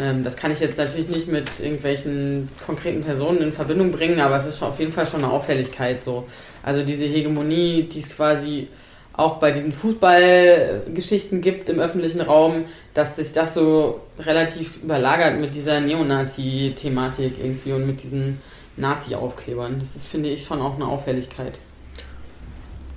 [0.00, 4.36] Ähm, das kann ich jetzt natürlich nicht mit irgendwelchen konkreten Personen in Verbindung bringen, aber
[4.36, 6.28] es ist auf jeden Fall schon eine Auffälligkeit so.
[6.62, 8.68] Also diese Hegemonie, die es quasi
[9.16, 15.54] auch bei diesen Fußballgeschichten gibt im öffentlichen Raum, dass sich das so relativ überlagert mit
[15.54, 18.40] dieser Neonazi-Thematik irgendwie und mit diesen
[18.76, 19.78] Nazi-Aufklebern.
[19.80, 21.58] Das ist, finde ich, schon auch eine Auffälligkeit.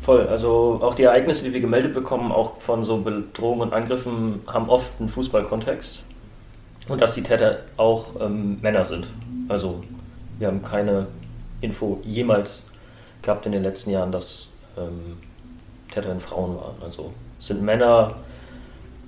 [0.02, 4.42] Voll, also auch die Ereignisse, die wir gemeldet bekommen, auch von so Bedrohungen und Angriffen,
[4.48, 6.04] haben oft einen Fußballkontext.
[6.90, 9.08] Und dass die Täter auch ähm, Männer sind.
[9.48, 9.84] Also
[10.40, 11.08] wir haben keine
[11.62, 12.72] Info jemals
[13.22, 15.18] gehabt in den letzten Jahren, dass ähm,
[15.92, 16.76] Täterinnen Frauen waren.
[16.84, 18.16] Also sind Männer,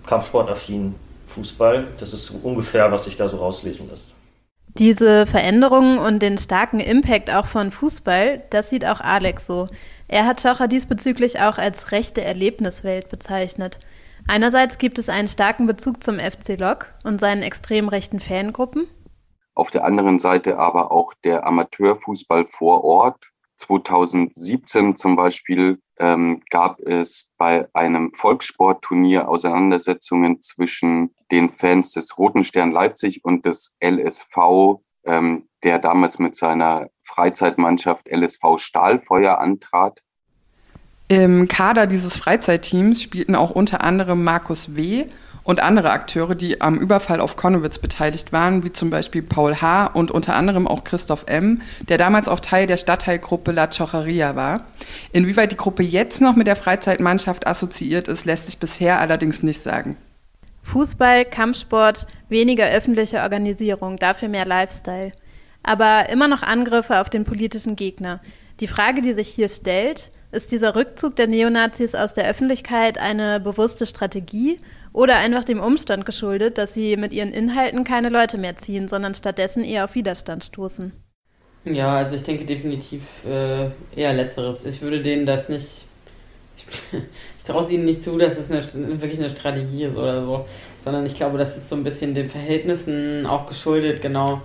[0.05, 0.95] kampfsportaffin,
[1.27, 1.87] Fußball.
[1.97, 4.03] Das ist ungefähr, was sich da so rauslesen lässt.
[4.77, 9.67] Diese Veränderungen und den starken Impact auch von Fußball, das sieht auch Alex so.
[10.07, 13.79] Er hat Schocher diesbezüglich auch als rechte Erlebniswelt bezeichnet.
[14.27, 18.87] Einerseits gibt es einen starken Bezug zum FC Lok und seinen extrem rechten Fangruppen.
[19.55, 23.27] Auf der anderen Seite aber auch der Amateurfußball vor Ort.
[23.57, 32.43] 2017 zum Beispiel ähm, gab es bei einem Volkssportturnier Auseinandersetzungen zwischen den Fans des Roten
[32.43, 40.01] Stern Leipzig und des LSV, ähm, der damals mit seiner Freizeitmannschaft LSV Stahlfeuer antrat.
[41.07, 45.05] Im Kader dieses Freizeitteams spielten auch unter anderem Markus W.
[45.43, 49.87] und andere Akteure, die am Überfall auf Konnewitz beteiligt waren, wie zum Beispiel Paul H.
[49.87, 54.65] und unter anderem auch Christoph M., der damals auch Teil der Stadtteilgruppe La Chocheria war.
[55.11, 59.61] Inwieweit die Gruppe jetzt noch mit der Freizeitmannschaft assoziiert ist, lässt sich bisher allerdings nicht
[59.61, 59.97] sagen.
[60.63, 65.11] Fußball, Kampfsport, weniger öffentliche Organisierung, dafür mehr Lifestyle.
[65.63, 68.19] Aber immer noch Angriffe auf den politischen Gegner.
[68.59, 73.39] Die Frage, die sich hier stellt, ist dieser Rückzug der Neonazis aus der Öffentlichkeit eine
[73.39, 74.59] bewusste Strategie
[74.93, 79.13] oder einfach dem Umstand geschuldet, dass sie mit ihren Inhalten keine Leute mehr ziehen, sondern
[79.13, 80.91] stattdessen eher auf Widerstand stoßen?
[81.63, 84.65] Ja, also ich denke definitiv äh, eher letzteres.
[84.65, 85.67] Ich würde denen das nicht.
[86.57, 86.99] Ich,
[87.39, 88.61] ich traue es ihnen nicht zu, dass es eine,
[89.01, 90.45] wirklich eine Strategie ist oder so,
[90.81, 94.41] sondern ich glaube, das ist so ein bisschen den Verhältnissen auch geschuldet, genau.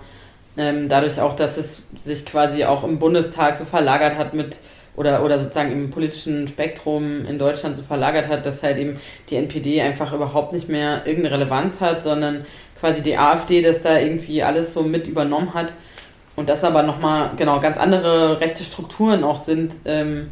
[0.57, 4.57] Ähm, dadurch auch, dass es sich quasi auch im Bundestag so verlagert hat mit
[4.97, 9.35] oder, oder sozusagen im politischen Spektrum in Deutschland so verlagert hat, dass halt eben die
[9.35, 12.45] NPD einfach überhaupt nicht mehr irgendeine Relevanz hat, sondern
[12.79, 15.73] quasi die AfD das da irgendwie alles so mit übernommen hat
[16.35, 20.31] und das aber nochmal, genau, ganz andere rechte Strukturen auch sind, ähm,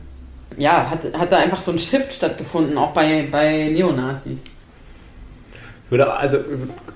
[0.57, 4.39] ja, hat, hat da einfach so ein Shift stattgefunden, auch bei, bei Neonazis.
[5.89, 6.39] Würde also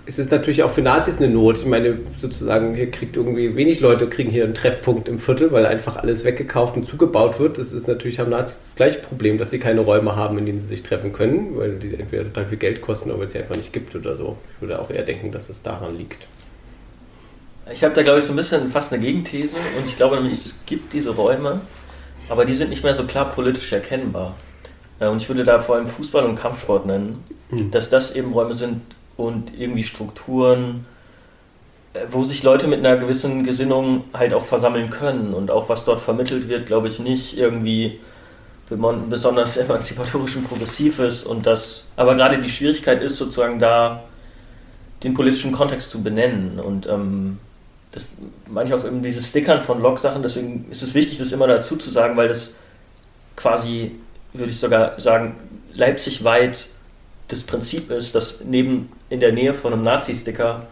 [0.08, 1.60] es ist natürlich auch für Nazis eine Not.
[1.60, 5.68] Ich meine, sozusagen, hier kriegt irgendwie wenig Leute kriegen hier einen Treffpunkt im Viertel, weil
[5.68, 7.60] einfach alles weggekauft und zugebaut wird.
[7.60, 10.60] Das ist natürlich, haben Nazis das gleiche Problem, dass sie keine Räume haben, in denen
[10.60, 13.40] sie sich treffen können, weil die entweder total viel Geld kosten oder weil es sie
[13.40, 14.38] einfach nicht gibt oder so.
[14.56, 16.26] Ich würde auch eher denken, dass es daran liegt.
[17.72, 20.34] Ich habe da, glaube ich, so ein bisschen fast eine Gegenthese und ich glaube nämlich,
[20.34, 21.62] es gibt diese Räume,
[22.28, 24.36] aber die sind nicht mehr so klar politisch erkennbar.
[25.08, 27.72] Und ich würde da vor allem Fußball und Kampfsport nennen, mhm.
[27.72, 28.82] dass das eben Räume sind
[29.16, 30.86] und irgendwie Strukturen,
[31.94, 35.86] äh, wo sich Leute mit einer gewissen Gesinnung halt auch versammeln können und auch was
[35.86, 38.00] dort vermittelt wird, glaube ich nicht irgendwie
[38.70, 44.04] besonders emanzipatorisch und progressiv ist und das, aber gerade die Schwierigkeit ist sozusagen da
[45.04, 47.40] den politischen Kontext zu benennen und ähm,
[47.92, 48.10] das
[48.48, 51.90] manchmal auch eben dieses Stickern von Log-Sachen, deswegen ist es wichtig, das immer dazu zu
[51.90, 52.54] sagen, weil das
[53.36, 53.96] quasi
[54.34, 55.36] würde ich sogar sagen,
[55.74, 56.66] Leipzig weit
[57.28, 60.64] das Prinzip ist, dass neben in der Nähe von einem Nazi-Sticker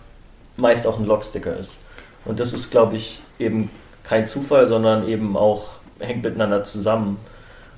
[0.58, 1.76] meist auch ein Log-Sticker ist.
[2.26, 3.70] Und das ist, glaube ich, eben
[4.04, 7.18] kein Zufall, sondern eben auch hängt miteinander zusammen.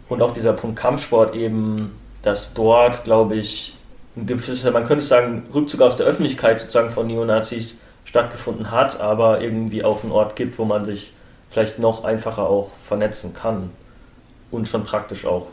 [0.07, 1.91] Und auch dieser Punkt Kampfsport eben,
[2.23, 3.75] dass dort, glaube ich,
[4.15, 9.41] ein gewisser, man könnte sagen, Rückzug aus der Öffentlichkeit sozusagen von Neonazis stattgefunden hat, aber
[9.41, 11.11] irgendwie auch einen Ort gibt, wo man sich
[11.51, 13.69] vielleicht noch einfacher auch vernetzen kann
[14.51, 15.47] und schon praktisch auch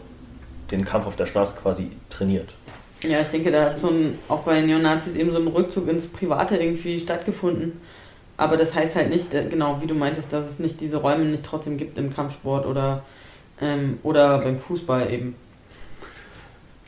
[0.70, 2.54] den Kampf auf der Straße quasi trainiert.
[3.02, 6.06] Ja, ich denke, da hat so ein, auch bei Neonazis eben so ein Rückzug ins
[6.06, 7.80] Private irgendwie stattgefunden.
[8.36, 11.24] Aber das heißt halt nicht, äh, genau wie du meintest, dass es nicht diese Räume
[11.24, 13.02] nicht trotzdem gibt im Kampfsport oder,
[13.60, 15.36] ähm, oder beim Fußball eben.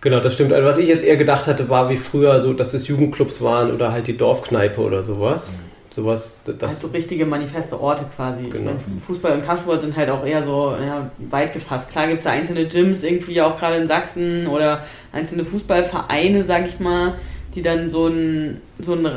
[0.00, 0.52] Genau, das stimmt.
[0.52, 3.72] Also was ich jetzt eher gedacht hatte, war wie früher so, dass es Jugendclubs waren
[3.74, 5.52] oder halt die Dorfkneipe oder sowas.
[5.52, 5.67] Mhm
[5.98, 6.38] sowas.
[6.44, 8.44] Das halt so richtige manifeste Orte quasi.
[8.44, 8.56] Genau.
[8.56, 11.90] Ich meine, Fußball und Kampfsport sind halt auch eher so ja, weit gefasst.
[11.90, 16.66] Klar gibt es da einzelne Gyms irgendwie auch gerade in Sachsen oder einzelne Fußballvereine, sag
[16.66, 17.14] ich mal,
[17.54, 19.11] die dann so einen so einen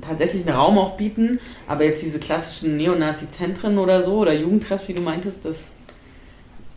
[0.00, 1.38] tatsächlich einen Raum auch bieten.
[1.68, 5.64] Aber jetzt diese klassischen Neonazi-Zentren oder so oder Jugendtreffs, wie du meintest, das,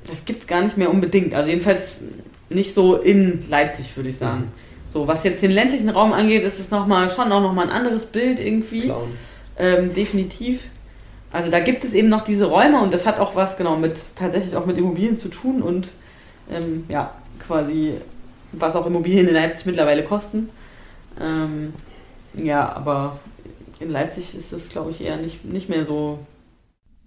[0.05, 1.33] das gibt es gar nicht mehr unbedingt.
[1.33, 1.93] Also jedenfalls
[2.49, 4.41] nicht so in Leipzig, würde ich sagen.
[4.41, 4.69] Mhm.
[4.91, 7.71] So, was jetzt den ländlichen Raum angeht, ist es noch mal, schon auch nochmal ein
[7.71, 8.91] anderes Bild irgendwie.
[9.59, 10.69] Ähm, definitiv.
[11.31, 14.01] Also da gibt es eben noch diese Räume und das hat auch was genau mit
[14.15, 15.91] tatsächlich auch mit Immobilien zu tun und
[16.49, 17.13] ähm, ja,
[17.45, 17.93] quasi
[18.51, 20.49] was auch Immobilien in Leipzig mittlerweile kosten.
[21.21, 21.73] Ähm,
[22.33, 23.19] ja, aber
[23.79, 26.19] in Leipzig ist es, glaube ich, eher nicht, nicht mehr so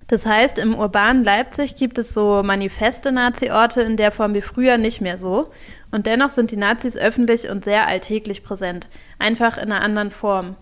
[0.06, 4.78] Das heißt, im urbanen Leipzig gibt es so manifeste Nazi-Orte in der Form wie früher
[4.78, 5.50] nicht mehr so.
[5.90, 8.88] Und dennoch sind die Nazis öffentlich und sehr alltäglich präsent,
[9.18, 10.56] einfach in einer anderen Form.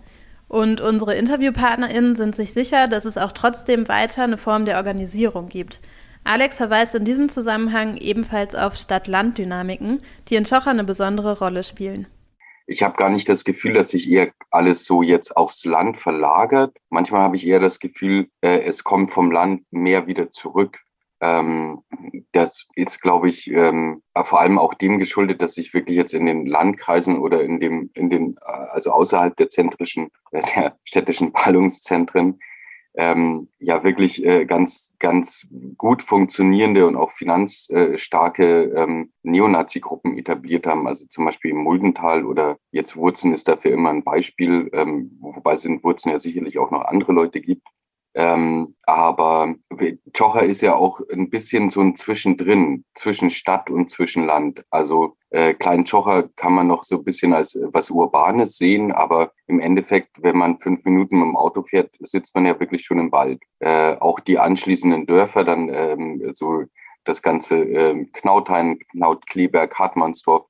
[0.50, 5.46] Und unsere InterviewpartnerInnen sind sich sicher, dass es auch trotzdem weiter eine Form der Organisierung
[5.46, 5.80] gibt.
[6.24, 12.08] Alex verweist in diesem Zusammenhang ebenfalls auf Stadt-Land-Dynamiken, die in Schocher eine besondere Rolle spielen.
[12.66, 16.76] Ich habe gar nicht das Gefühl, dass sich eher alles so jetzt aufs Land verlagert.
[16.88, 20.80] Manchmal habe ich eher das Gefühl, äh, es kommt vom Land mehr wieder zurück.
[21.20, 21.83] Ähm,
[22.33, 26.26] das ist, glaube ich, ähm, vor allem auch dem geschuldet, dass sich wirklich jetzt in
[26.26, 31.33] den Landkreisen oder in dem, in den, äh, also außerhalb der zentrischen, äh, der städtischen
[31.33, 32.40] Ballungszentren
[32.94, 40.88] ähm, ja wirklich äh, ganz, ganz gut funktionierende und auch finanzstarke ähm, Neonazi-Gruppen etabliert haben.
[40.88, 45.52] Also zum Beispiel im Muldental oder jetzt Wurzen ist dafür immer ein Beispiel, ähm, wobei
[45.52, 47.66] es in Wurzen ja sicherlich auch noch andere Leute gibt.
[48.14, 49.55] Ähm, aber
[50.12, 54.64] Tschocher ist ja auch ein bisschen so ein Zwischendrin, zwischen Stadt und zwischen Land.
[54.70, 59.33] Also äh, Klein Tschocher kann man noch so ein bisschen als was Urbanes sehen, aber
[59.46, 62.99] im Endeffekt, wenn man fünf Minuten mit dem Auto fährt, sitzt man ja wirklich schon
[62.99, 63.40] im Wald.
[63.61, 66.64] Äh, auch die anschließenden Dörfer, dann ähm, so
[67.05, 70.46] das ganze äh, Knautheim, Knaut, Kleberg, Hartmannsdorf,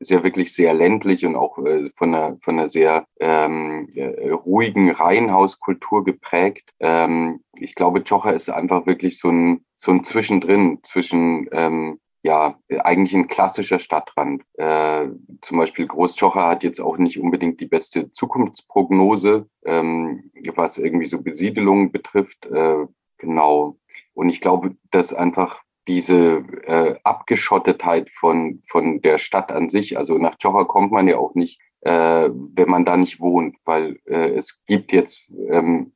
[0.00, 4.30] ist ja wirklich sehr ländlich und auch äh, von, einer, von einer sehr ähm, äh,
[4.30, 6.70] ruhigen Reihenhauskultur geprägt.
[6.80, 12.58] Ähm, ich glaube, Tschocher ist einfach wirklich so ein, so ein Zwischendrin zwischen ähm, ja,
[12.68, 14.42] eigentlich ein klassischer Stadtrand.
[14.54, 15.08] Äh,
[15.40, 21.22] zum Beispiel Großtschocher hat jetzt auch nicht unbedingt die beste Zukunftsprognose, ähm, was irgendwie so
[21.22, 22.44] Besiedelungen betrifft.
[22.46, 22.86] Äh,
[23.16, 23.78] genau.
[24.12, 30.18] Und ich glaube, dass einfach diese äh, Abgeschottetheit von, von der Stadt an sich, also
[30.18, 34.30] nach Tschocher kommt man ja auch nicht, äh, wenn man da nicht wohnt, weil äh,
[34.30, 35.92] es gibt jetzt ähm,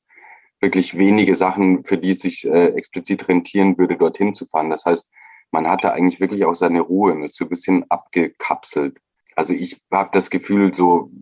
[0.61, 4.68] wirklich wenige Sachen, für die es sich äh, explizit rentieren würde, dorthin zu fahren.
[4.68, 5.09] Das heißt,
[5.52, 8.98] man hatte eigentlich wirklich auch seine Ruhe und ist so ein bisschen abgekapselt.
[9.37, 11.12] Also ich habe das Gefühl, so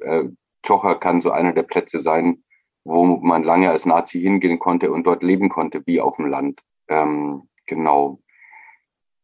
[0.00, 0.24] äh,
[0.62, 2.42] Tschocher kann so einer der Plätze sein,
[2.84, 6.60] wo man lange als Nazi hingehen konnte und dort leben konnte, wie auf dem Land.
[6.88, 8.20] Ähm, Genau.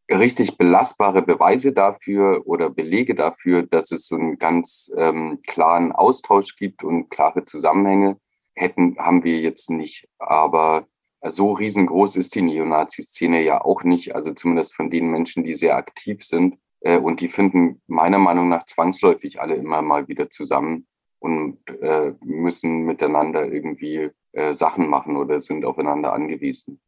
[0.09, 6.55] Richtig belastbare Beweise dafür oder Belege dafür, dass es so einen ganz ähm, klaren Austausch
[6.57, 8.17] gibt und klare Zusammenhänge,
[8.53, 10.07] hätten, haben wir jetzt nicht.
[10.19, 10.87] Aber
[11.23, 15.75] so riesengroß ist die Neonazi-Szene ja auch nicht, also zumindest von den Menschen, die sehr
[15.77, 16.57] aktiv sind.
[16.81, 20.87] Äh, und die finden meiner Meinung nach zwangsläufig alle immer mal wieder zusammen
[21.19, 26.81] und äh, müssen miteinander irgendwie äh, Sachen machen oder sind aufeinander angewiesen.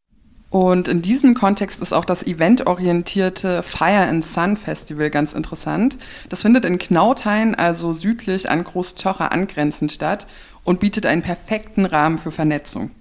[0.54, 5.98] Und in diesem Kontext ist auch das eventorientierte Fire and Sun Festival ganz interessant.
[6.30, 10.28] Das findet in Knautheim, also südlich an Großtschocher angrenzend statt
[10.64, 12.92] und bietet einen perfekten Rahmen für Vernetzung.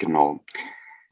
[0.00, 0.40] Genau.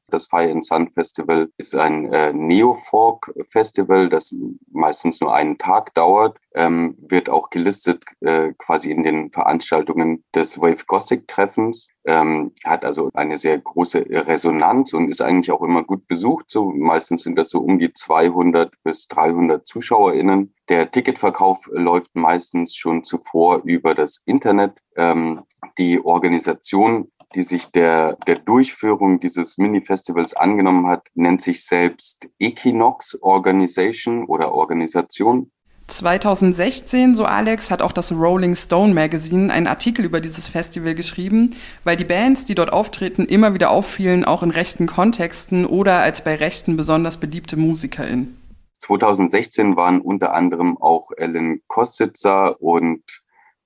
[0.09, 4.35] Das Fire and Sun Festival ist ein äh, Neo-Folk-Festival, das
[4.73, 10.61] meistens nur einen Tag dauert, ähm, wird auch gelistet äh, quasi in den Veranstaltungen des
[10.61, 15.83] Wave Gothic Treffens, ähm, hat also eine sehr große Resonanz und ist eigentlich auch immer
[15.83, 16.47] gut besucht.
[16.49, 20.55] So meistens sind das so um die 200 bis 300 ZuschauerInnen.
[20.69, 24.79] Der Ticketverkauf läuft meistens schon zuvor über das Internet.
[24.97, 25.43] Ähm,
[25.79, 33.19] die Organisation die sich der, der Durchführung dieses Mini-Festivals angenommen hat, nennt sich selbst Equinox
[33.23, 35.51] Organization oder Organisation.
[35.87, 41.55] 2016, so Alex, hat auch das Rolling Stone Magazine einen Artikel über dieses Festival geschrieben,
[41.85, 46.25] weil die Bands, die dort auftreten, immer wieder auffielen, auch in rechten Kontexten oder als
[46.25, 48.41] bei Rechten besonders beliebte MusikerInnen.
[48.79, 53.03] 2016 waren unter anderem auch Ellen Kostitzer und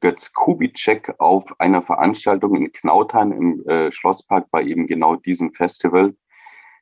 [0.01, 6.15] Götz Kubitschek auf einer Veranstaltung in Knautheim im äh, Schlosspark bei eben genau diesem Festival.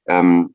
[0.06, 0.54] Ähm,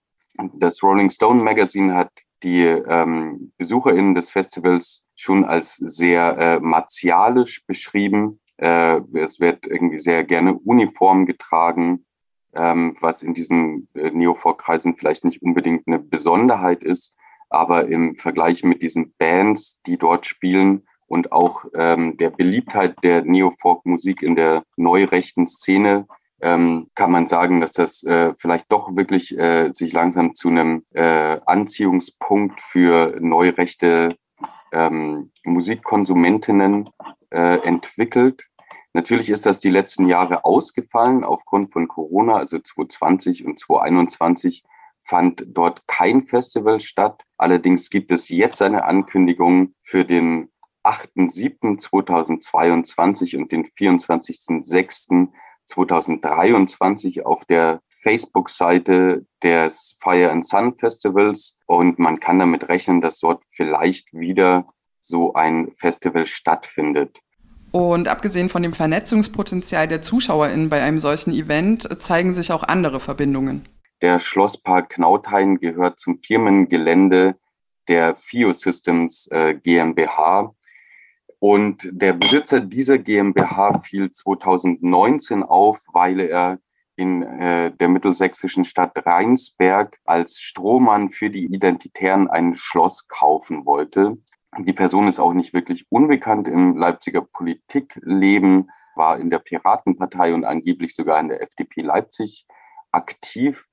[0.53, 2.11] das Rolling Stone Magazine hat
[2.43, 8.39] die ähm, BesucherInnen des Festivals schon als sehr äh, martialisch beschrieben.
[8.57, 12.05] Äh, es wird irgendwie sehr gerne Uniform getragen,
[12.53, 17.15] ähm, was in diesen äh, Neofolk-Kreisen vielleicht nicht unbedingt eine Besonderheit ist,
[17.49, 23.25] aber im Vergleich mit diesen Bands, die dort spielen, und auch ähm, der Beliebtheit der
[23.25, 26.07] Neofolk-Musik in der neurechten Szene
[26.41, 30.83] ähm, kann man sagen, dass das äh, vielleicht doch wirklich äh, sich langsam zu einem
[30.93, 34.15] äh, Anziehungspunkt für neurechte
[34.71, 36.89] ähm, Musikkonsumentinnen
[37.29, 38.47] äh, entwickelt.
[38.93, 44.63] Natürlich ist das die letzten Jahre ausgefallen aufgrund von Corona, also 2020 und 2021
[45.03, 47.23] fand dort kein Festival statt.
[47.37, 50.51] Allerdings gibt es jetzt eine Ankündigung für den
[50.83, 53.65] 8.7.2022 und den
[55.69, 63.19] 24.06.2023 auf der Facebook-Seite des Fire and Sun Festivals und man kann damit rechnen, dass
[63.19, 64.65] dort vielleicht wieder
[64.99, 67.19] so ein Festival stattfindet.
[67.71, 72.99] Und abgesehen von dem Vernetzungspotenzial der ZuschauerInnen bei einem solchen Event zeigen sich auch andere
[72.99, 73.67] Verbindungen.
[74.01, 77.35] Der Schlosspark Knauthain gehört zum Firmengelände
[77.87, 80.53] der FIO Systems äh, GmbH.
[81.43, 86.59] Und der Besitzer dieser GmbH fiel 2019 auf, weil er
[86.95, 94.19] in äh, der mittelsächsischen Stadt Rheinsberg als Strohmann für die Identitären ein Schloss kaufen wollte.
[94.59, 100.45] Die Person ist auch nicht wirklich unbekannt im Leipziger Politikleben, war in der Piratenpartei und
[100.45, 102.45] angeblich sogar in der FDP Leipzig
[102.91, 103.65] aktiv.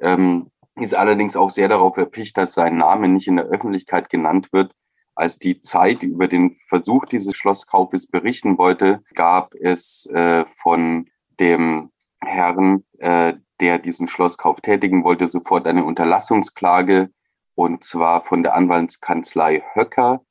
[0.00, 4.52] Ähm, ist allerdings auch sehr darauf erpicht, dass sein Name nicht in der Öffentlichkeit genannt
[4.52, 4.74] wird.
[5.16, 11.08] Als die Zeit über den Versuch dieses Schlosskaufes berichten wollte, gab es äh, von
[11.40, 11.90] dem
[12.20, 17.10] Herrn, äh, der diesen Schlosskauf tätigen wollte, sofort eine Unterlassungsklage
[17.54, 20.22] und zwar von der Anwaltskanzlei Höcker.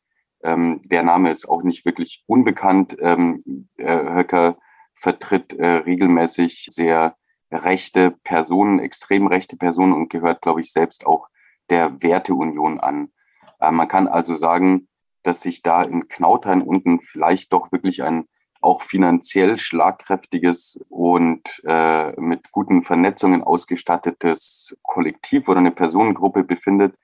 [0.44, 2.96] Ähm, der Name ist auch nicht wirklich unbekannt.
[3.00, 4.58] Ähm, Höcker
[4.94, 7.16] vertritt äh, regelmäßig sehr
[7.52, 11.28] rechte Personen, extrem rechte Personen und gehört, glaube ich, selbst auch
[11.72, 13.12] der Werteunion an.
[13.60, 14.88] Äh, man kann also sagen,
[15.24, 18.28] dass sich da in Knauthain unten vielleicht doch wirklich ein
[18.62, 26.95] auch finanziell schlagkräftiges und äh, mit guten Vernetzungen ausgestattetes Kollektiv oder eine Personengruppe befindet,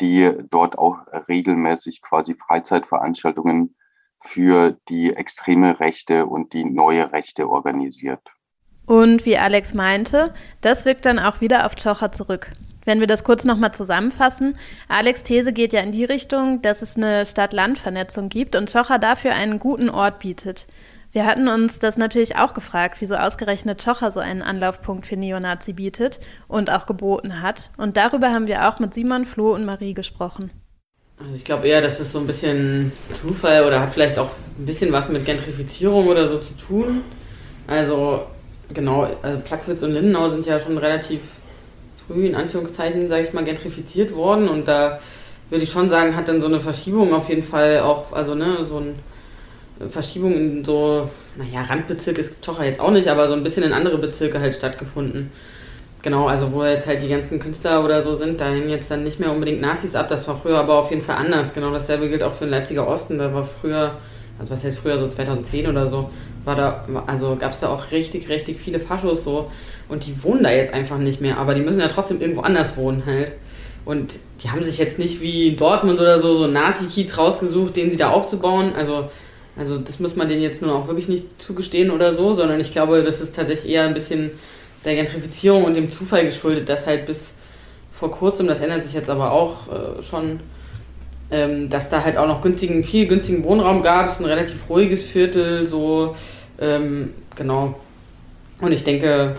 [0.00, 3.76] die dort auch regelmäßig quasi Freizeitveranstaltungen
[4.20, 8.20] für die extreme Rechte und die neue Rechte organisiert.
[8.84, 12.50] Und wie Alex meinte, das wirkt dann auch wieder auf Tschocher zurück.
[12.86, 14.56] Wenn wir das kurz nochmal zusammenfassen,
[14.88, 19.32] Alex These geht ja in die Richtung, dass es eine Stadt-Land-Vernetzung gibt und Tschocher dafür
[19.32, 20.68] einen guten Ort bietet.
[21.10, 25.72] Wir hatten uns das natürlich auch gefragt, wieso ausgerechnet Tschocher so einen Anlaufpunkt für Neonazi
[25.72, 27.70] bietet und auch geboten hat.
[27.76, 30.52] Und darüber haben wir auch mit Simon, Flo und Marie gesprochen.
[31.18, 34.66] Also ich glaube eher, dass es so ein bisschen Zufall oder hat vielleicht auch ein
[34.66, 37.00] bisschen was mit Gentrifizierung oder so zu tun.
[37.66, 38.26] Also
[38.72, 41.22] genau, also Plagwitz und Lindenau sind ja schon relativ
[42.06, 45.00] früh in Anführungszeichen, sage ich mal, gentrifiziert worden und da
[45.50, 48.64] würde ich schon sagen, hat dann so eine Verschiebung auf jeden Fall auch, also ne,
[48.68, 48.94] so ein
[49.90, 53.72] Verschiebung in so, naja, Randbezirk ist Tocha jetzt auch nicht, aber so ein bisschen in
[53.72, 55.30] andere Bezirke halt stattgefunden.
[56.02, 59.02] Genau, also wo jetzt halt die ganzen Künstler oder so sind, da hängen jetzt dann
[59.02, 60.08] nicht mehr unbedingt Nazis ab.
[60.08, 61.52] Das war früher aber auf jeden Fall anders.
[61.52, 63.18] Genau dasselbe gilt auch für den Leipziger Osten.
[63.18, 63.96] Da war früher,
[64.38, 66.10] also was heißt früher, so 2010 oder so,
[66.44, 69.50] war da, also gab es da auch richtig, richtig viele Faschos so.
[69.88, 72.76] Und die wohnen da jetzt einfach nicht mehr, aber die müssen ja trotzdem irgendwo anders
[72.76, 73.32] wohnen halt.
[73.84, 77.90] Und die haben sich jetzt nicht wie in Dortmund oder so so Nazi-Kiez rausgesucht, den
[77.90, 78.72] sie da aufzubauen.
[78.76, 79.08] Also
[79.56, 82.70] also das muss man denen jetzt nur auch wirklich nicht zugestehen oder so, sondern ich
[82.70, 84.30] glaube, das ist tatsächlich eher ein bisschen
[84.84, 87.32] der Gentrifizierung und dem Zufall geschuldet, dass halt bis
[87.90, 90.40] vor kurzem, das ändert sich jetzt aber auch äh, schon,
[91.30, 94.10] ähm, dass da halt auch noch günstigen, viel günstigen Wohnraum gab.
[94.10, 96.14] Es ein relativ ruhiges Viertel, so
[96.60, 97.80] ähm, genau.
[98.60, 99.36] Und ich denke,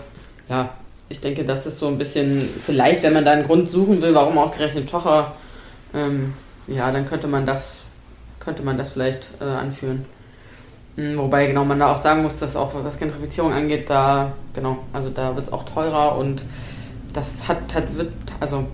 [0.48, 0.70] ja,
[1.08, 4.14] ich denke, das ist so ein bisschen, vielleicht, wenn man da einen Grund suchen will,
[4.14, 5.32] warum ausgerechnet Tocher,
[5.94, 6.34] ähm,
[6.66, 7.78] ja, dann könnte man das
[8.48, 10.06] könnte man das vielleicht äh, anführen.
[10.96, 14.78] Hm, wobei genau man da auch sagen muss, dass auch was Gentrifizierung angeht, da genau,
[14.94, 16.42] also da wird es auch teurer und
[17.12, 18.64] das hat, hat wird, also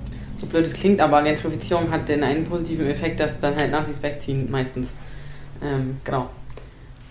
[0.41, 4.01] so blöd es klingt, aber Gentrifizierung hat den einen positiven Effekt, dass dann halt Nazis
[4.01, 4.91] wegziehen meistens.
[5.61, 6.29] Ähm, genau.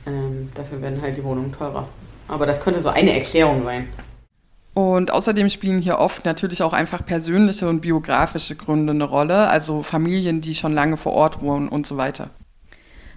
[0.08, 1.86] Ähm, dafür werden halt die Wohnungen teurer.
[2.30, 3.90] Aber das könnte so eine Erklärung sein.
[4.74, 9.84] Und außerdem spielen hier oft natürlich auch einfach persönliche und biografische Gründe eine Rolle, also
[9.84, 12.32] Familien, die schon lange vor Ort wohnen und so weiter.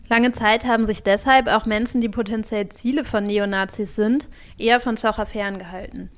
[0.08, 4.28] Lange Zeit haben sich deshalb auch Menschen, die potenziell Ziele von Neonazis sind,
[4.58, 6.10] eher von Schocher ferngehalten.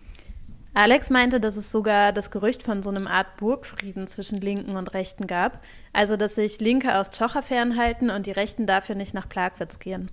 [0.75, 4.93] Alex meinte, dass es sogar das Gerücht von so einem Art Burgfrieden zwischen Linken und
[4.93, 9.29] Rechten gab, also dass sich Linke aus Tschocher fernhalten und die Rechten dafür nicht nach
[9.29, 10.11] Plagwitz gehen.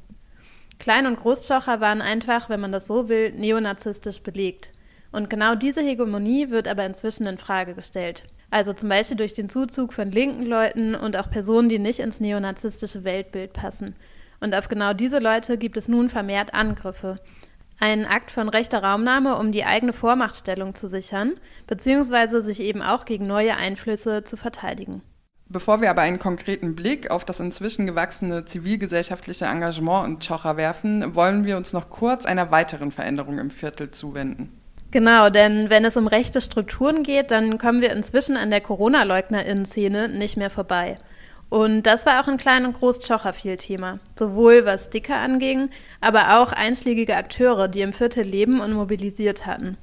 [0.80, 4.72] Klein- und Großtschocher waren einfach, wenn man das so will, neonazistisch belegt.
[5.16, 8.26] Und genau diese Hegemonie wird aber inzwischen in Frage gestellt.
[8.52, 12.20] Also zum Beispiel durch den Zuzug von linken Leuten und auch Personen, die nicht ins
[12.20, 13.96] neonazistische Weltbild passen.
[14.42, 17.16] Und auf genau diese Leute gibt es nun vermehrt Angriffe.
[17.80, 21.36] Ein Akt von rechter Raumnahme, um die eigene Vormachtstellung zu sichern,
[21.66, 25.02] beziehungsweise sich eben auch gegen neue Einflüsse zu verteidigen.
[25.48, 31.16] Bevor wir aber einen konkreten Blick auf das inzwischen gewachsene zivilgesellschaftliche Engagement in Tschocher werfen,
[31.16, 34.65] wollen wir uns noch kurz einer weiteren Veränderung im Viertel zuwenden.
[34.96, 40.08] Genau, denn wenn es um rechte Strukturen geht, dann kommen wir inzwischen an der Corona-LeugnerInnen-Szene
[40.08, 40.98] nicht mehr vorbei.
[41.50, 44.00] Und das war auch in Klein- und Groß-Tschocher viel Thema.
[44.18, 45.70] Sowohl was Sticker anging,
[46.00, 49.78] aber auch einschlägige Akteure, die im Viertel leben und mobilisiert hatten.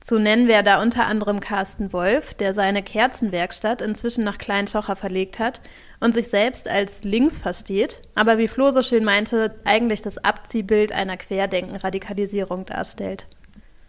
[0.00, 5.38] Zu nennen wäre da unter anderem Carsten Wolf, der seine Kerzenwerkstatt inzwischen nach Kleinschocher verlegt
[5.40, 5.60] hat
[6.00, 10.90] und sich selbst als links versteht, aber wie Flo so schön meinte, eigentlich das Abziehbild
[10.90, 13.26] einer Querdenken-Radikalisierung darstellt.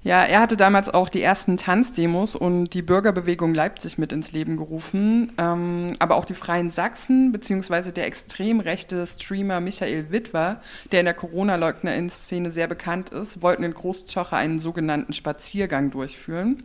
[0.06, 4.56] Ja, er hatte damals auch die ersten Tanzdemos und die Bürgerbewegung Leipzig mit ins Leben
[4.56, 5.32] gerufen.
[5.40, 11.06] Ähm, aber auch die Freien Sachsen beziehungsweise der extrem rechte Streamer Michael Wittwer, der in
[11.06, 16.64] der Corona-Leugner-Szene sehr bekannt ist, wollten in Großtschocher einen sogenannten Spaziergang durchführen.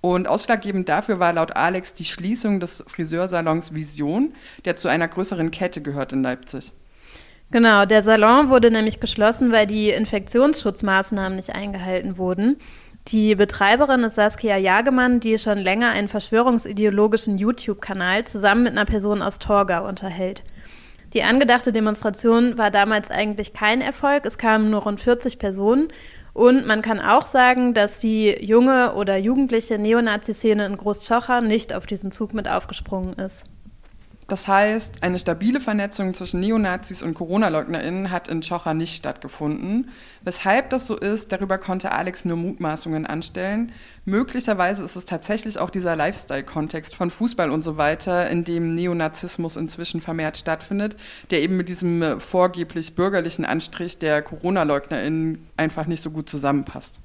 [0.00, 4.32] Und ausschlaggebend dafür war laut Alex die Schließung des Friseursalons Vision,
[4.64, 6.72] der zu einer größeren Kette gehört in Leipzig.
[7.50, 12.58] Genau, der Salon wurde nämlich geschlossen, weil die Infektionsschutzmaßnahmen nicht eingehalten wurden.
[13.08, 19.22] Die Betreiberin ist Saskia Jagemann, die schon länger einen verschwörungsideologischen YouTube-Kanal zusammen mit einer Person
[19.22, 20.42] aus Torgau unterhält.
[21.14, 24.26] Die angedachte Demonstration war damals eigentlich kein Erfolg.
[24.26, 25.88] Es kamen nur rund 40 Personen.
[26.34, 31.86] Und man kann auch sagen, dass die junge oder jugendliche Neonazi-Szene in Großschocher nicht auf
[31.86, 33.46] diesen Zug mit aufgesprungen ist.
[34.28, 39.90] Das heißt, eine stabile Vernetzung zwischen Neonazis und Corona-LeugnerInnen hat in Schocher nicht stattgefunden.
[40.22, 43.72] Weshalb das so ist, darüber konnte Alex nur Mutmaßungen anstellen.
[44.04, 49.56] Möglicherweise ist es tatsächlich auch dieser Lifestyle-Kontext von Fußball und so weiter, in dem Neonazismus
[49.56, 50.96] inzwischen vermehrt stattfindet,
[51.30, 57.00] der eben mit diesem äh, vorgeblich bürgerlichen Anstrich der Corona-LeugnerInnen einfach nicht so gut zusammenpasst.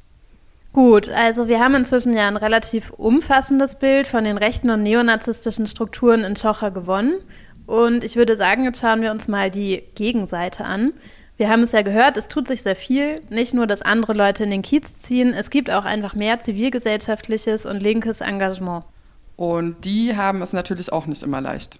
[0.74, 5.67] Gut, also wir haben inzwischen ja ein relativ umfassendes Bild von den rechten und neonazistischen
[5.67, 7.19] Strukturen in Schocher gewonnen.
[7.67, 10.93] Und ich würde sagen, jetzt schauen wir uns mal die Gegenseite an.
[11.38, 13.21] Wir haben es ja gehört, es tut sich sehr viel.
[13.30, 17.67] Nicht nur, dass andere Leute in den Kiez ziehen, es gibt auch einfach mehr zivilgesellschaftliches
[17.67, 18.86] und linkes Engagement.
[19.36, 21.80] Und die haben es natürlich auch nicht immer leicht.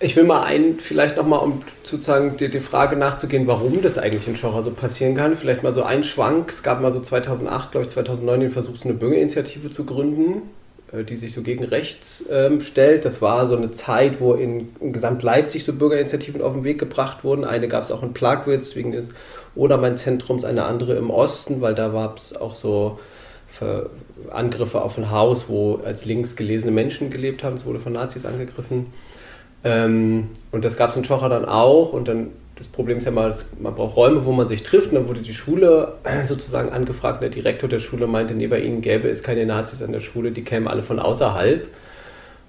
[0.00, 4.28] Ich will mal ein, vielleicht nochmal, um sozusagen die, die, Frage nachzugehen, warum das eigentlich
[4.28, 5.36] in Schocher so passieren kann.
[5.36, 6.50] Vielleicht mal so ein Schwank.
[6.50, 10.42] Es gab mal so 2008, glaube ich, 2009 den Versuch, so eine Bürgerinitiative zu gründen,
[10.92, 13.04] äh, die sich so gegen rechts ähm, stellt.
[13.04, 16.78] Das war so eine Zeit, wo in, in Gesamt Leipzig so Bürgerinitiativen auf den Weg
[16.78, 17.44] gebracht wurden.
[17.44, 19.08] Eine gab es auch in Plagwitz wegen des
[19.56, 23.00] Odermain-Zentrums, eine andere im Osten, weil da war es auch so
[24.30, 27.56] Angriffe auf ein Haus, wo als links gelesene Menschen gelebt haben.
[27.56, 28.86] Es wurde von Nazis angegriffen.
[29.64, 31.92] Ähm, und das gab es in Schocher dann auch.
[31.92, 32.28] Und dann
[32.58, 34.88] das Problem ist ja mal, man braucht Räume, wo man sich trifft.
[34.88, 35.94] Und dann wurde die Schule
[36.26, 37.22] sozusagen angefragt.
[37.22, 40.32] Der Direktor der Schule meinte, nee, bei ihnen gäbe es keine Nazis an der Schule,
[40.32, 41.68] die kämen alle von außerhalb.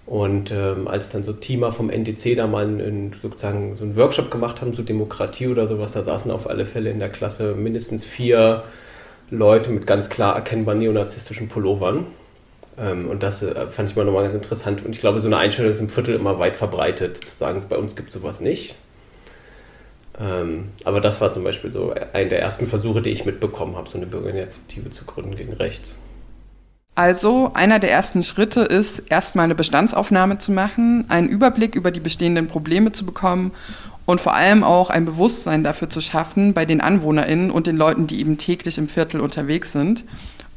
[0.07, 4.31] Und ähm, als dann so Teamer vom NDC da mal in, sozusagen so einen Workshop
[4.31, 8.05] gemacht haben, so Demokratie oder sowas, da saßen auf alle Fälle in der Klasse mindestens
[8.05, 8.63] vier
[9.29, 12.07] Leute mit ganz klar erkennbar neonazistischen Pullovern.
[12.79, 14.85] Ähm, und das äh, fand ich mal nochmal ganz interessant.
[14.85, 17.77] Und ich glaube, so eine Einstellung ist im Viertel immer weit verbreitet, zu sagen, bei
[17.77, 18.75] uns gibt es sowas nicht.
[20.19, 23.89] Ähm, aber das war zum Beispiel so einer der ersten Versuche, die ich mitbekommen habe,
[23.89, 25.97] so eine Bürgerinitiative zu gründen gegen rechts.
[26.95, 32.01] Also, einer der ersten Schritte ist, erstmal eine Bestandsaufnahme zu machen, einen Überblick über die
[32.01, 33.53] bestehenden Probleme zu bekommen
[34.05, 38.07] und vor allem auch ein Bewusstsein dafür zu schaffen bei den AnwohnerInnen und den Leuten,
[38.07, 40.03] die eben täglich im Viertel unterwegs sind.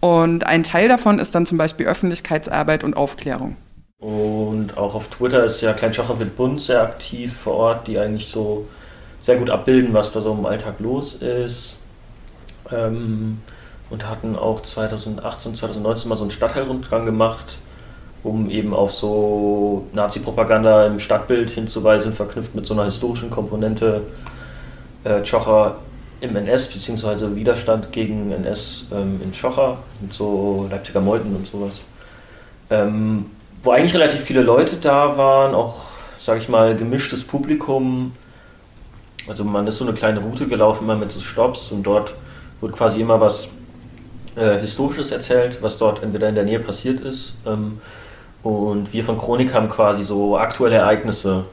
[0.03, 3.57] Und ein Teil davon ist dann zum Beispiel Öffentlichkeitsarbeit und Aufklärung.
[4.01, 8.29] Und auch auf Twitter ist ja Kleinschocher wird Bund sehr aktiv vor Ort, die eigentlich
[8.29, 8.67] so
[9.21, 11.83] sehr gut abbilden, was da so im Alltag los ist.
[12.73, 13.43] Ähm,
[13.91, 17.59] und hatten auch 2018, 2019 mal so einen Stadtteilrundgang gemacht,
[18.25, 24.01] um eben auf so Nazi-Propaganda im Stadtbild hinzuweisen, verknüpft mit so einer historischen Komponente.
[25.05, 25.77] Äh, Tschocher
[26.23, 31.83] im NS, beziehungsweise Widerstand gegen NS ähm, in Schocher, mit so Leipziger Meuten und sowas.
[32.71, 33.27] Ähm,
[33.63, 35.83] wo eigentlich relativ viele Leute da waren, auch,
[36.21, 38.13] sag ich mal, gemischtes Publikum.
[39.27, 42.15] Also man ist so eine kleine Route gelaufen, immer mit so Stops und dort
[42.61, 43.49] wurde quasi immer was
[44.37, 47.35] äh, Historisches erzählt, was dort entweder in der Nähe passiert ist.
[47.47, 47.81] Ähm,
[48.45, 51.45] und wir von Chronik haben quasi so aktuelle Ereignisse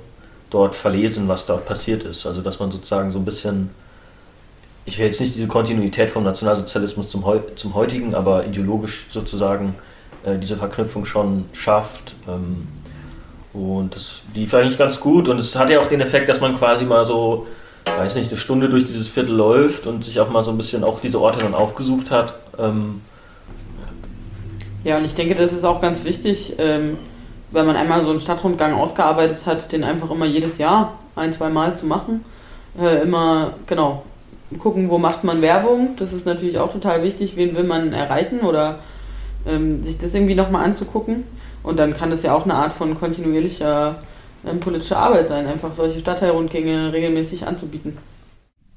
[0.52, 2.28] dort verlesen, was dort passiert ist.
[2.28, 3.72] Also dass man sozusagen so ein bisschen
[4.90, 9.76] ich will jetzt nicht diese Kontinuität vom Nationalsozialismus zum, Heu zum heutigen, aber ideologisch sozusagen
[10.26, 12.16] äh, diese Verknüpfung schon schafft.
[12.28, 12.68] Ähm,
[13.54, 16.58] und das lief eigentlich ganz gut und es hat ja auch den Effekt, dass man
[16.58, 17.46] quasi mal so,
[17.86, 20.84] weiß nicht, eine Stunde durch dieses Viertel läuft und sich auch mal so ein bisschen
[20.84, 22.34] auch diese Orte dann aufgesucht hat.
[22.58, 23.02] Ähm,
[24.84, 26.98] ja, und ich denke, das ist auch ganz wichtig, ähm,
[27.52, 31.50] wenn man einmal so einen Stadtrundgang ausgearbeitet hat, den einfach immer jedes Jahr ein, zwei
[31.50, 32.26] Mal zu machen.
[32.80, 34.04] Äh, immer, genau,
[34.58, 35.96] gucken, wo macht man Werbung.
[35.98, 38.80] Das ist natürlich auch total wichtig, wen will man erreichen oder
[39.48, 41.24] ähm, sich das irgendwie nochmal anzugucken.
[41.62, 44.00] Und dann kann das ja auch eine Art von kontinuierlicher
[44.46, 47.98] ähm, politischer Arbeit sein, einfach solche Stadtteilrundgänge regelmäßig anzubieten.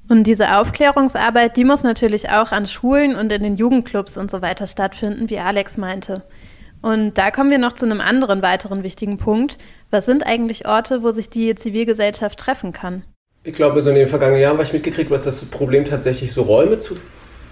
[0.09, 4.41] Und diese Aufklärungsarbeit, die muss natürlich auch an Schulen und in den Jugendclubs und so
[4.41, 6.23] weiter stattfinden, wie Alex meinte.
[6.81, 9.57] Und da kommen wir noch zu einem anderen weiteren wichtigen Punkt.
[9.89, 13.03] Was sind eigentlich Orte, wo sich die Zivilgesellschaft treffen kann?
[13.43, 16.43] Ich glaube, so in den vergangenen Jahren war ich mitgekriegt, was das Problem tatsächlich so
[16.43, 16.95] Räume zu,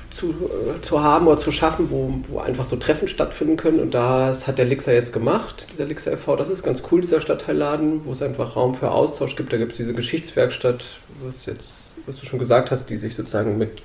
[0.10, 0.34] zu,
[0.82, 3.80] zu haben oder zu schaffen, wo, wo einfach so Treffen stattfinden können.
[3.80, 6.38] Und das hat der Lixer jetzt gemacht, dieser Lixer e.V.
[6.38, 9.52] Das ist ganz cool, dieser Stadtteilladen, wo es einfach Raum für Austausch gibt.
[9.52, 10.86] Da gibt es diese Geschichtswerkstatt,
[11.24, 13.84] was jetzt was du schon gesagt hast, die sich sozusagen mit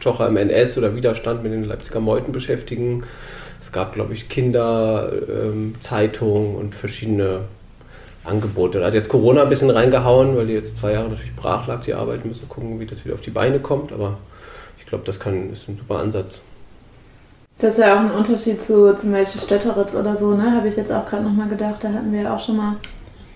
[0.00, 3.02] Jocher im NS oder Widerstand mit den Leipziger Meuten beschäftigen.
[3.60, 7.42] Es gab, glaube ich, Kinderzeitungen ähm, und verschiedene
[8.24, 8.80] Angebote.
[8.80, 11.82] Da hat jetzt Corona ein bisschen reingehauen, weil die jetzt zwei Jahre natürlich brach lag,
[11.82, 12.24] die Arbeit.
[12.24, 13.92] Müssen gucken, wie das wieder auf die Beine kommt.
[13.92, 14.18] Aber
[14.78, 16.40] ich glaube, das kann, ist ein super Ansatz.
[17.58, 20.56] Das ist ja auch ein Unterschied zu zum Beispiel Stötteritz oder so, ne?
[20.56, 21.76] Habe ich jetzt auch gerade nochmal gedacht.
[21.82, 22.76] Da hatten wir ja auch schon mal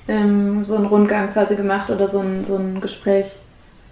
[0.09, 3.37] ähm, so einen Rundgang quasi gemacht oder so ein, so ein Gespräch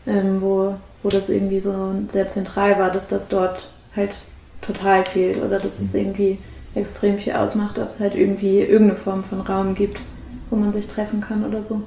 [0.07, 1.74] ähm, wo, wo das irgendwie so
[2.09, 4.11] sehr zentral war, dass das dort halt
[4.61, 6.01] total fehlt oder dass es mhm.
[6.01, 6.38] irgendwie
[6.74, 9.99] extrem viel ausmacht, ob es halt irgendwie irgendeine Form von Raum gibt,
[10.55, 11.82] wo man sich treffen kann oder so.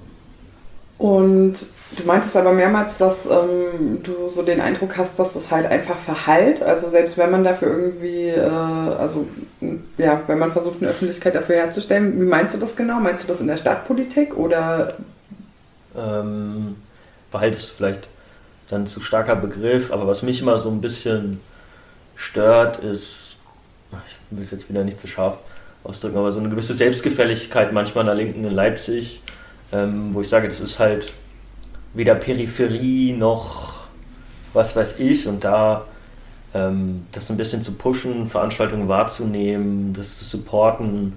[0.98, 1.54] Und
[1.96, 5.98] du meintest aber mehrmals, dass ähm, du so den Eindruck hast, dass das halt einfach
[5.98, 6.62] verhallt.
[6.62, 9.28] Also selbst wenn man dafür irgendwie, äh, also
[9.98, 13.00] ja, wenn man versucht, eine Öffentlichkeit dafür herzustellen, wie meinst du das genau?
[13.00, 14.96] Meinst du das in der Stadtpolitik oder?
[15.96, 16.76] Ähm,
[17.32, 18.10] Wald ist vielleicht
[18.70, 21.40] dann zu starker Begriff, aber was mich immer so ein bisschen
[22.16, 23.38] stört, ist,
[24.06, 25.38] ich will es jetzt wieder nicht zu scharf
[25.84, 29.22] ausdrücken, aber so eine gewisse Selbstgefälligkeit manchmal in der Linken in Leipzig,
[29.72, 31.14] ähm, wo ich sage, das ist halt
[31.94, 33.78] weder Peripherie noch
[34.54, 35.86] was weiß ich und da
[36.54, 41.14] ähm, das ein bisschen zu pushen, Veranstaltungen wahrzunehmen, das zu supporten.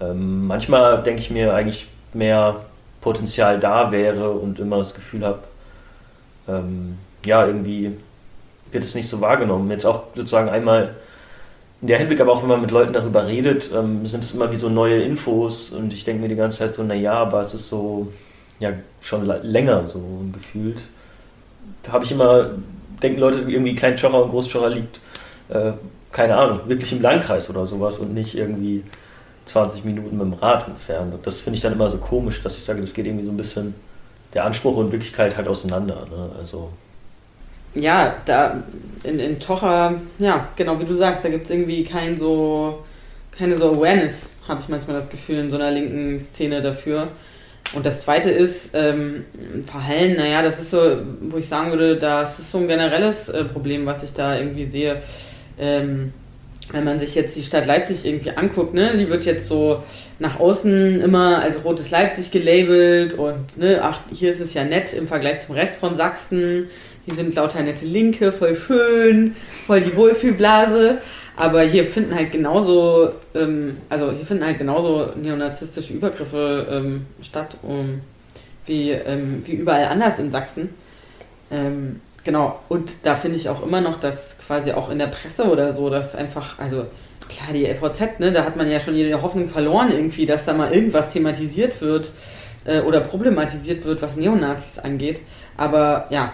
[0.00, 2.56] Ähm, manchmal denke ich mir eigentlich mehr
[3.00, 5.40] Potenzial da wäre und immer das Gefühl habe,
[6.48, 7.92] ähm, ja, irgendwie
[8.70, 9.70] wird es nicht so wahrgenommen.
[9.70, 10.94] Jetzt auch sozusagen einmal in
[11.86, 14.56] der Hinblick, aber auch wenn man mit Leuten darüber redet, ähm, sind es immer wie
[14.56, 17.68] so neue Infos und ich denke mir die ganze Zeit so, naja, aber es ist
[17.68, 18.12] so,
[18.58, 20.00] ja, schon länger so
[20.32, 20.82] gefühlt.
[21.82, 22.50] Da habe ich immer,
[23.02, 25.00] denken Leute, irgendwie Kleinschorrer und Großschorrer liegt,
[25.48, 25.72] äh,
[26.12, 28.84] keine Ahnung, wirklich im Landkreis oder sowas und nicht irgendwie
[29.46, 31.12] 20 Minuten mit dem Rad entfernt.
[31.12, 33.30] Und das finde ich dann immer so komisch, dass ich sage, das geht irgendwie so
[33.30, 33.74] ein bisschen
[34.32, 36.06] der Anspruch und Wirklichkeit halt auseinander.
[36.10, 36.30] Ne?
[36.38, 36.70] Also
[37.74, 38.62] ja, da
[39.04, 42.84] in, in Tocha, ja, genau wie du sagst, da gibt es irgendwie kein so,
[43.36, 47.08] keine so Awareness, habe ich manchmal das Gefühl, in so einer linken Szene dafür.
[47.74, 49.24] Und das zweite ist, ähm,
[49.66, 53.44] Verhallen, naja, das ist so, wo ich sagen würde, das ist so ein generelles äh,
[53.44, 55.02] Problem, was ich da irgendwie sehe.
[55.58, 56.12] Ähm,
[56.72, 59.82] wenn man sich jetzt die Stadt Leipzig irgendwie anguckt, ne, die wird jetzt so
[60.18, 64.92] nach außen immer als rotes Leipzig gelabelt und ne, ach, hier ist es ja nett
[64.92, 66.68] im Vergleich zum Rest von Sachsen.
[67.06, 69.36] Hier sind lauter nette Linke, voll schön,
[69.66, 70.98] voll die Wohlfühlblase.
[71.36, 77.56] Aber hier finden halt genauso, ähm, also hier finden halt genauso neonazistische Übergriffe ähm, statt,
[77.62, 78.00] um,
[78.66, 80.70] wie, ähm, wie überall anders in Sachsen.
[81.50, 85.44] Ähm, Genau, und da finde ich auch immer noch, dass quasi auch in der Presse
[85.44, 86.86] oder so, dass einfach, also
[87.28, 90.54] klar, die LVZ, ne, da hat man ja schon jede Hoffnung verloren irgendwie, dass da
[90.54, 92.10] mal irgendwas thematisiert wird
[92.64, 95.20] äh, oder problematisiert wird, was Neonazis angeht.
[95.58, 96.32] Aber ja,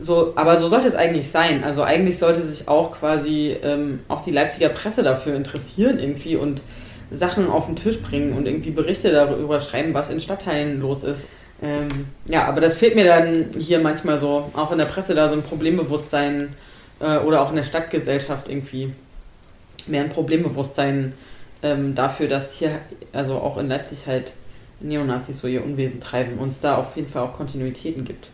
[0.00, 1.64] so, aber so sollte es eigentlich sein.
[1.64, 6.62] Also eigentlich sollte sich auch quasi ähm, auch die Leipziger Presse dafür interessieren irgendwie und
[7.10, 11.26] Sachen auf den Tisch bringen und irgendwie Berichte darüber schreiben, was in Stadtteilen los ist.
[11.62, 11.88] Ähm,
[12.26, 15.34] ja, aber das fehlt mir dann hier manchmal so, auch in der Presse da so
[15.34, 16.54] ein Problembewusstsein
[17.00, 18.92] äh, oder auch in der Stadtgesellschaft irgendwie
[19.86, 21.14] mehr ein Problembewusstsein
[21.62, 22.70] ähm, dafür, dass hier,
[23.12, 24.34] also auch in Leipzig halt
[24.80, 28.30] Neonazis so ihr Unwesen treiben und es da auf jeden Fall auch Kontinuitäten gibt.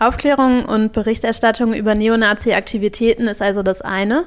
[0.00, 4.24] Aufklärung und Berichterstattung über Neonazi-Aktivitäten ist also das eine.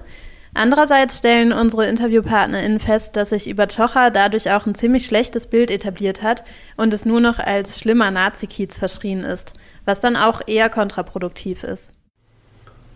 [0.53, 5.71] Andererseits stellen unsere InterviewpartnerInnen fest, dass sich über Chocha dadurch auch ein ziemlich schlechtes Bild
[5.71, 6.43] etabliert hat
[6.77, 11.91] und es nur noch als schlimmer Nazi-Kiez verschrien ist, was dann auch eher kontraproduktiv ist.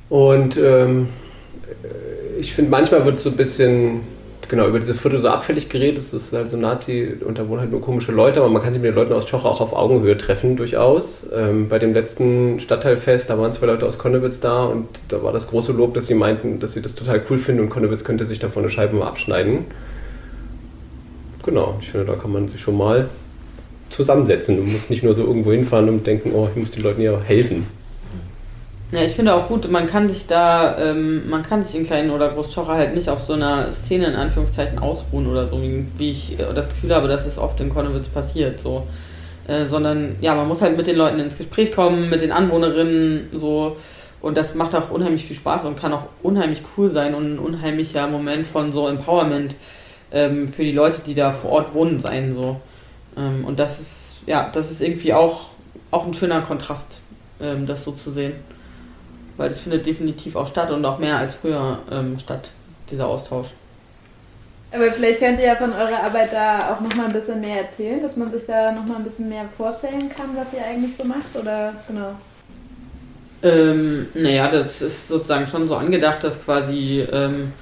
[0.09, 1.09] Und ähm,
[2.39, 4.01] ich finde, manchmal wird so ein bisschen
[4.47, 5.97] genau, über diese Viertel so abfällig geredet.
[5.97, 8.73] Das ist halt so Nazi und da wohnen halt nur komische Leute, aber man kann
[8.73, 11.23] sich mit den Leuten aus Schocher auch auf Augenhöhe treffen, durchaus.
[11.35, 15.33] Ähm, bei dem letzten Stadtteilfest, da waren zwei Leute aus Konnewitz da und da war
[15.33, 18.25] das große Lob, dass sie meinten, dass sie das total cool finden und Konnewitz könnte
[18.25, 19.65] sich davon eine Scheibe mal abschneiden.
[21.43, 23.07] Genau, ich finde, da kann man sich schon mal
[23.89, 24.57] zusammensetzen.
[24.57, 27.19] Du musst nicht nur so irgendwo hinfahren und denken, oh, ich muss den Leuten ja
[27.21, 27.65] helfen.
[28.91, 32.09] Ja, ich finde auch gut, man kann sich da, ähm, man kann sich in kleinen
[32.09, 36.09] oder Großschocher halt nicht auf so einer Szene in Anführungszeichen ausruhen oder so, wie, wie
[36.11, 38.59] ich äh, das Gefühl habe, dass es oft in Konnewitz passiert.
[38.61, 38.87] So.
[39.47, 43.29] äh, sondern ja, man muss halt mit den Leuten ins Gespräch kommen, mit den Anwohnerinnen
[43.33, 43.77] so.
[44.21, 47.39] Und das macht auch unheimlich viel Spaß und kann auch unheimlich cool sein und ein
[47.39, 49.55] unheimlicher Moment von so Empowerment
[50.11, 52.31] ähm, für die Leute, die da vor Ort wohnen, sein.
[52.33, 52.59] So.
[53.17, 55.47] Ähm, und das ist, ja, das ist irgendwie auch,
[55.91, 56.87] auch ein schöner Kontrast,
[57.41, 58.33] ähm, das so zu sehen.
[59.37, 62.49] Weil das findet definitiv auch statt und auch mehr als früher ähm, statt,
[62.89, 63.47] dieser Austausch.
[64.71, 68.01] Aber vielleicht könnt ihr ja von eurer Arbeit da auch nochmal ein bisschen mehr erzählen,
[68.01, 71.35] dass man sich da nochmal ein bisschen mehr vorstellen kann, was ihr eigentlich so macht,
[71.39, 72.15] oder genau?
[73.43, 77.53] Ähm, naja, das ist sozusagen schon so angedacht, dass quasi ähm,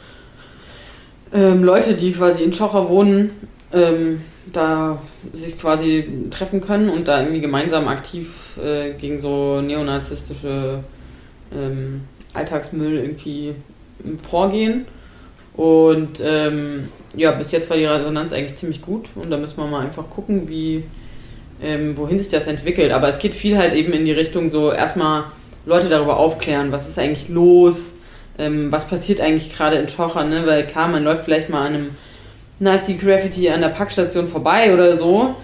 [1.34, 3.32] ähm, Leute, die quasi in Schocher wohnen,
[3.74, 4.22] ähm,
[4.52, 5.00] da
[5.34, 10.80] sich quasi treffen können und da irgendwie gemeinsam aktiv äh, gegen so neonazistische
[11.56, 12.02] ähm,
[12.34, 13.56] Alltagsmüll irgendwie
[14.30, 14.86] vorgehen.
[15.56, 19.66] Und ähm, ja, bis jetzt war die Resonanz eigentlich ziemlich gut und da müssen wir
[19.68, 20.84] mal einfach gucken, wie,
[21.64, 22.92] ähm, wohin sich das entwickelt.
[22.92, 25.26] Aber es geht viel halt eben in die Richtung so erstmal
[25.66, 27.94] Leute darüber aufklären, was ist eigentlich los,
[28.38, 30.46] ähm, was passiert eigentlich gerade in Schocher, ne?
[30.46, 31.90] Weil klar, man läuft vielleicht mal an einem
[32.60, 35.36] Nazi-Graffiti an der Packstation vorbei oder so,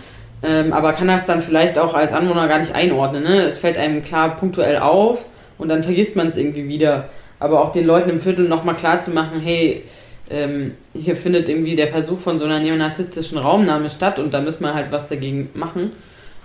[0.43, 3.23] ähm, aber kann das dann vielleicht auch als Anwohner gar nicht einordnen.
[3.23, 3.41] Ne?
[3.43, 5.25] Es fällt einem klar punktuell auf
[5.61, 7.09] und dann vergisst man es irgendwie wieder.
[7.39, 9.83] Aber auch den Leuten im Viertel nochmal klar zu machen, hey,
[10.29, 14.63] ähm, hier findet irgendwie der Versuch von so einer neonazistischen Raumnahme statt und da müssen
[14.63, 15.91] wir halt was dagegen machen.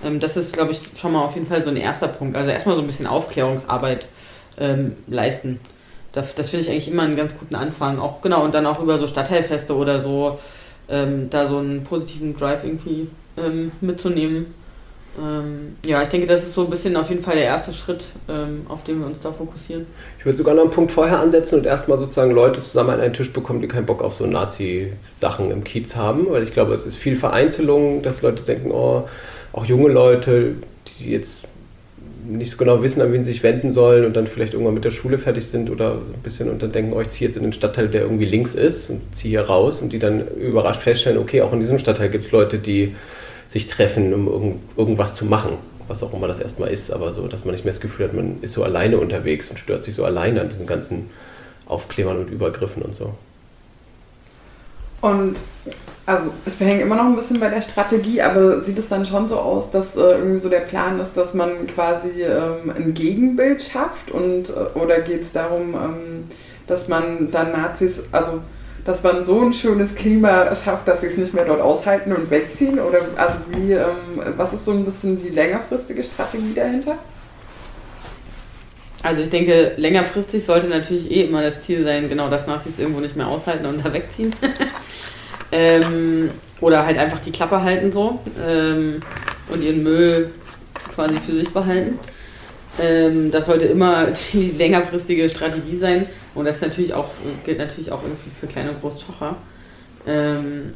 [0.04, 2.36] Ähm, das ist, glaube ich, schon mal auf jeden Fall so ein erster Punkt.
[2.36, 4.06] Also erstmal so ein bisschen Aufklärungsarbeit
[4.58, 5.60] ähm, leisten.
[6.12, 7.98] Das, das finde ich eigentlich immer einen ganz guten Anfang.
[7.98, 10.38] Auch genau, und dann auch über so Stadtteilfeste oder so,
[10.90, 13.08] ähm, da so einen positiven Drive irgendwie
[13.38, 14.54] ähm, mitzunehmen.
[15.18, 18.04] Ähm, ja, ich denke, das ist so ein bisschen auf jeden Fall der erste Schritt,
[18.28, 19.86] ähm, auf den wir uns da fokussieren.
[20.18, 23.14] Ich würde sogar noch einen Punkt vorher ansetzen und erstmal sozusagen Leute zusammen an einen
[23.14, 26.84] Tisch bekommen, die keinen Bock auf so Nazi-Sachen im Kiez haben, weil ich glaube, es
[26.84, 29.08] ist viel Vereinzelung, dass Leute denken, oh,
[29.52, 30.56] auch junge Leute,
[30.86, 31.40] die jetzt
[32.28, 34.84] nicht so genau wissen, an wen sie sich wenden sollen und dann vielleicht irgendwann mit
[34.84, 37.44] der Schule fertig sind oder ein bisschen und dann denken, oh, ich ziehe jetzt in
[37.44, 41.18] den Stadtteil, der irgendwie links ist und ziehe hier raus und die dann überrascht feststellen,
[41.18, 42.94] okay, auch in diesem Stadtteil gibt es Leute, die
[43.48, 47.28] sich treffen, um irgend, irgendwas zu machen, was auch immer das erstmal ist, aber so,
[47.28, 49.94] dass man nicht mehr das Gefühl hat, man ist so alleine unterwegs und stört sich
[49.94, 51.10] so alleine an diesen ganzen
[51.66, 53.14] Aufklebern und Übergriffen und so.
[55.00, 55.38] Und
[56.06, 59.28] also es hängt immer noch ein bisschen bei der Strategie, aber sieht es dann schon
[59.28, 63.62] so aus, dass äh, irgendwie so der Plan ist, dass man quasi ähm, ein Gegenbild
[63.62, 66.24] schafft und äh, oder geht es darum, ähm,
[66.68, 68.40] dass man dann Nazis, also
[68.86, 72.30] dass man so ein schönes Klima schafft, dass sie es nicht mehr dort aushalten und
[72.30, 72.78] wegziehen?
[72.78, 76.96] Oder also wie, ähm, was ist so ein bisschen die längerfristige Strategie dahinter?
[79.02, 83.00] Also ich denke, längerfristig sollte natürlich eh immer das Ziel sein, genau, dass Nazis irgendwo
[83.00, 84.32] nicht mehr aushalten und da wegziehen.
[85.52, 86.30] ähm,
[86.60, 89.02] oder halt einfach die Klappe halten so ähm,
[89.48, 90.30] und ihren Müll
[90.94, 91.98] quasi für sich behalten.
[92.80, 96.06] Ähm, das sollte immer die längerfristige Strategie sein.
[96.34, 97.10] Und das natürlich auch,
[97.44, 99.36] gilt natürlich auch irgendwie für kleine und Großschocher.
[100.06, 100.74] Ähm,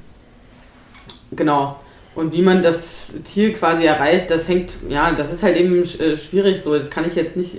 [1.33, 1.77] genau.
[2.15, 6.17] Und wie man das Ziel quasi erreicht, das hängt, ja, das ist halt eben äh,
[6.17, 6.77] schwierig so.
[6.77, 7.59] Das kann ich jetzt nicht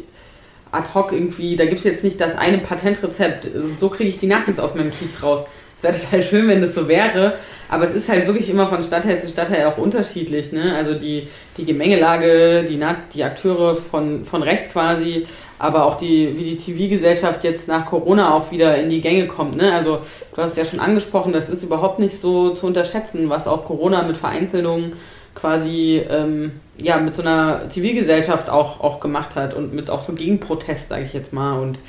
[0.71, 3.47] ad hoc irgendwie, da gibt es jetzt nicht das eine Patentrezept.
[3.79, 5.43] So kriege ich die Nazis aus meinem Kiez raus.
[5.81, 7.33] Es wäre total schön, wenn das so wäre,
[7.67, 10.51] aber es ist halt wirklich immer von Stadtteil zu Stadtteil auch unterschiedlich.
[10.51, 10.75] Ne?
[10.75, 11.27] Also die,
[11.57, 12.79] die Gemengelage, die,
[13.15, 15.25] die Akteure von, von rechts quasi,
[15.57, 19.57] aber auch die, wie die Zivilgesellschaft jetzt nach Corona auch wieder in die Gänge kommt.
[19.57, 19.73] Ne?
[19.73, 20.01] Also
[20.35, 24.03] du hast ja schon angesprochen, das ist überhaupt nicht so zu unterschätzen, was auch Corona
[24.03, 24.93] mit Vereinzelungen
[25.33, 30.13] quasi ähm, ja, mit so einer Zivilgesellschaft auch, auch gemacht hat und mit auch so
[30.13, 31.59] Gegenprotest, sage ich jetzt mal.
[31.59, 31.79] Und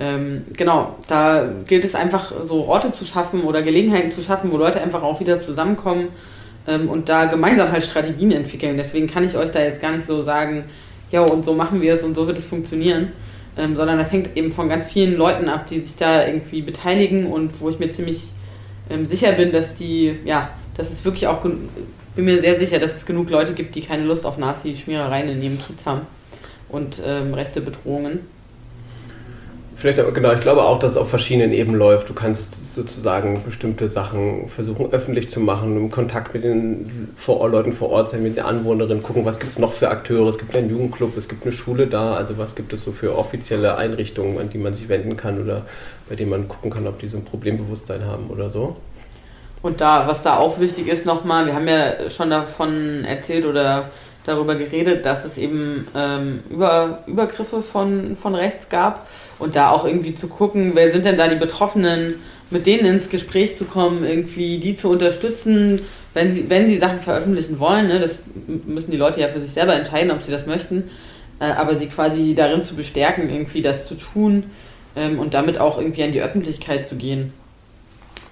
[0.00, 4.56] ähm, genau, da gilt es einfach so Orte zu schaffen oder Gelegenheiten zu schaffen, wo
[4.56, 6.08] Leute einfach auch wieder zusammenkommen
[6.66, 8.78] ähm, und da gemeinsam halt Strategien entwickeln.
[8.78, 10.64] Deswegen kann ich euch da jetzt gar nicht so sagen,
[11.10, 13.12] ja, und so machen wir es und so wird es funktionieren.
[13.58, 17.26] Ähm, sondern das hängt eben von ganz vielen Leuten ab, die sich da irgendwie beteiligen
[17.26, 18.28] und wo ich mir ziemlich
[18.88, 22.96] ähm, sicher bin, dass die, ja, dass es wirklich auch, bin mir sehr sicher, dass
[22.96, 26.02] es genug Leute gibt, die keine Lust auf Nazi-Schmierereien in ihrem Kiez haben
[26.70, 28.20] und ähm, rechte Bedrohungen.
[29.80, 32.10] Vielleicht, aber genau, ich glaube auch, dass es auf verschiedenen Ebenen läuft.
[32.10, 37.72] Du kannst sozusagen bestimmte Sachen versuchen öffentlich zu machen, im Kontakt mit den vor Leuten
[37.72, 40.28] vor Ort sein, mit den Anwohnerinnen, gucken, was gibt es noch für Akteure.
[40.28, 43.16] Es gibt einen Jugendclub, es gibt eine Schule da, also was gibt es so für
[43.16, 45.62] offizielle Einrichtungen, an die man sich wenden kann oder
[46.10, 48.76] bei denen man gucken kann, ob die so ein Problembewusstsein haben oder so.
[49.62, 53.88] Und da, was da auch wichtig ist nochmal, wir haben ja schon davon erzählt oder
[54.24, 59.08] darüber geredet, dass es eben ähm, Über, Übergriffe von, von rechts gab
[59.38, 62.14] und da auch irgendwie zu gucken, wer sind denn da die Betroffenen,
[62.50, 65.82] mit denen ins Gespräch zu kommen, irgendwie die zu unterstützen,
[66.14, 67.88] wenn sie, wenn sie Sachen veröffentlichen wollen.
[67.88, 70.90] Ne, das müssen die Leute ja für sich selber entscheiden, ob sie das möchten,
[71.38, 74.44] äh, aber sie quasi darin zu bestärken, irgendwie das zu tun
[74.96, 77.32] ähm, und damit auch irgendwie an die Öffentlichkeit zu gehen.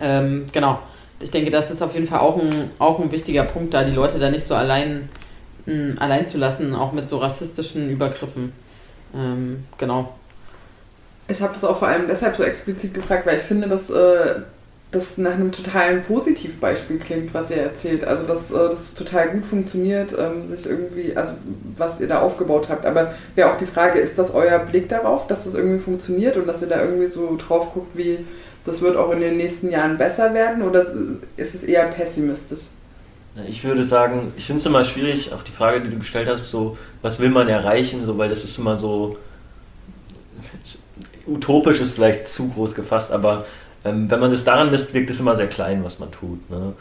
[0.00, 0.78] Ähm, genau.
[1.20, 3.94] Ich denke, das ist auf jeden Fall auch ein, auch ein wichtiger Punkt, da die
[3.94, 5.08] Leute da nicht so allein,
[5.68, 8.52] mh, hm, allein zu lassen, auch mit so rassistischen Übergriffen.
[9.14, 10.14] Ähm, genau.
[11.28, 14.40] Ich habe das auch vor allem deshalb so explizit gefragt, weil ich finde, dass äh,
[14.90, 18.04] das nach einem totalen Positivbeispiel klingt, was ihr erzählt.
[18.04, 21.32] Also, dass äh, das total gut funktioniert, ähm, sich irgendwie, also
[21.76, 22.86] was ihr da aufgebaut habt.
[22.86, 26.46] Aber wäre auch die Frage, ist das euer Blick darauf, dass das irgendwie funktioniert und
[26.46, 28.24] dass ihr da irgendwie so drauf guckt, wie
[28.64, 30.80] das wird auch in den nächsten Jahren besser werden oder
[31.36, 32.66] ist es eher pessimistisch?
[33.46, 36.50] Ich würde sagen, ich finde es immer schwierig, auch die Frage, die du gestellt hast,
[36.50, 39.16] so, was will man erreichen, so, weil das ist immer so,
[41.26, 43.44] utopisch ist vielleicht zu groß gefasst, aber
[43.84, 46.50] ähm, wenn man es daran misst, wirkt es immer sehr klein, was man tut.
[46.50, 46.72] Ne?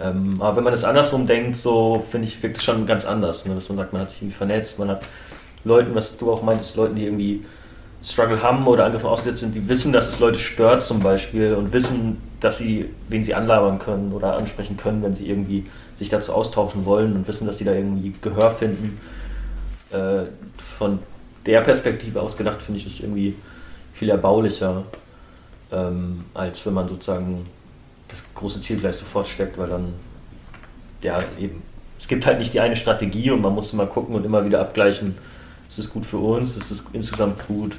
[0.00, 3.44] Ähm, aber wenn man es andersrum denkt, so finde ich, wirkt es schon ganz anders.
[3.44, 3.54] Ne?
[3.54, 5.02] Dass man sagt, man hat sich irgendwie vernetzt, man hat
[5.64, 7.44] Leuten, was du auch meintest, Leuten, die irgendwie
[8.02, 11.72] Struggle haben oder Angriffe ausgesetzt sind, die wissen, dass es Leute stört zum Beispiel und
[11.72, 15.66] wissen, dass sie, wen sie anlabern können oder ansprechen können, wenn sie irgendwie
[15.98, 19.00] sich dazu austauschen wollen und wissen, dass die da irgendwie Gehör finden.
[19.90, 20.24] Äh,
[20.78, 20.98] von
[21.46, 23.36] der Perspektive aus gedacht, finde ich es irgendwie
[23.92, 24.84] viel erbaulicher,
[25.70, 27.46] ähm, als wenn man sozusagen
[28.08, 29.94] das große Ziel gleich sofort steckt, weil dann,
[31.02, 31.62] ja, eben,
[31.98, 34.60] es gibt halt nicht die eine Strategie und man muss immer gucken und immer wieder
[34.60, 35.16] abgleichen,
[35.68, 37.76] ist es gut für uns, ist es insgesamt gut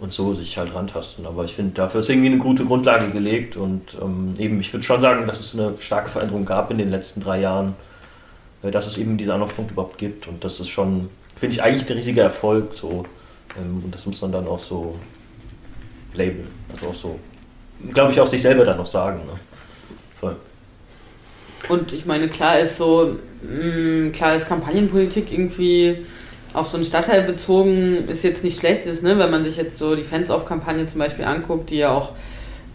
[0.00, 1.26] und so sich halt rantasten.
[1.26, 4.84] Aber ich finde, dafür ist irgendwie eine gute Grundlage gelegt und ähm, eben, ich würde
[4.84, 7.74] schon sagen, dass es eine starke Veränderung gab in den letzten drei Jahren,
[8.62, 11.88] äh, dass es eben diese Anlaufpunkt überhaupt gibt und das ist schon, finde ich, eigentlich
[11.88, 13.04] ein riesiger Erfolg so.
[13.56, 14.98] Ähm, und das muss man dann auch so
[16.14, 16.48] labeln.
[16.72, 17.18] Also auch so,
[17.92, 19.18] glaube ich, auch sich selber dann noch sagen.
[19.18, 19.38] Ne?
[20.18, 20.36] Voll.
[21.68, 26.04] Und ich meine, klar ist so, mh, mm, klar ist Kampagnenpolitik irgendwie
[26.54, 29.18] auf so einen Stadtteil bezogen, ist jetzt nicht schlecht ist, ne?
[29.18, 32.10] wenn man sich jetzt so die Fans-Off-Kampagne zum Beispiel anguckt, die ja auch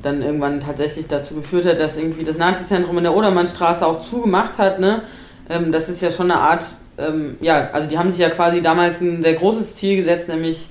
[0.03, 4.57] dann irgendwann tatsächlich dazu geführt hat, dass irgendwie das Nazi-Zentrum in der Odermannstraße auch zugemacht
[4.57, 4.79] hat.
[4.79, 5.01] Ne?
[5.49, 6.65] Ähm, das ist ja schon eine Art,
[6.97, 10.67] ähm, ja, also die haben sich ja quasi damals ein sehr großes Ziel gesetzt, nämlich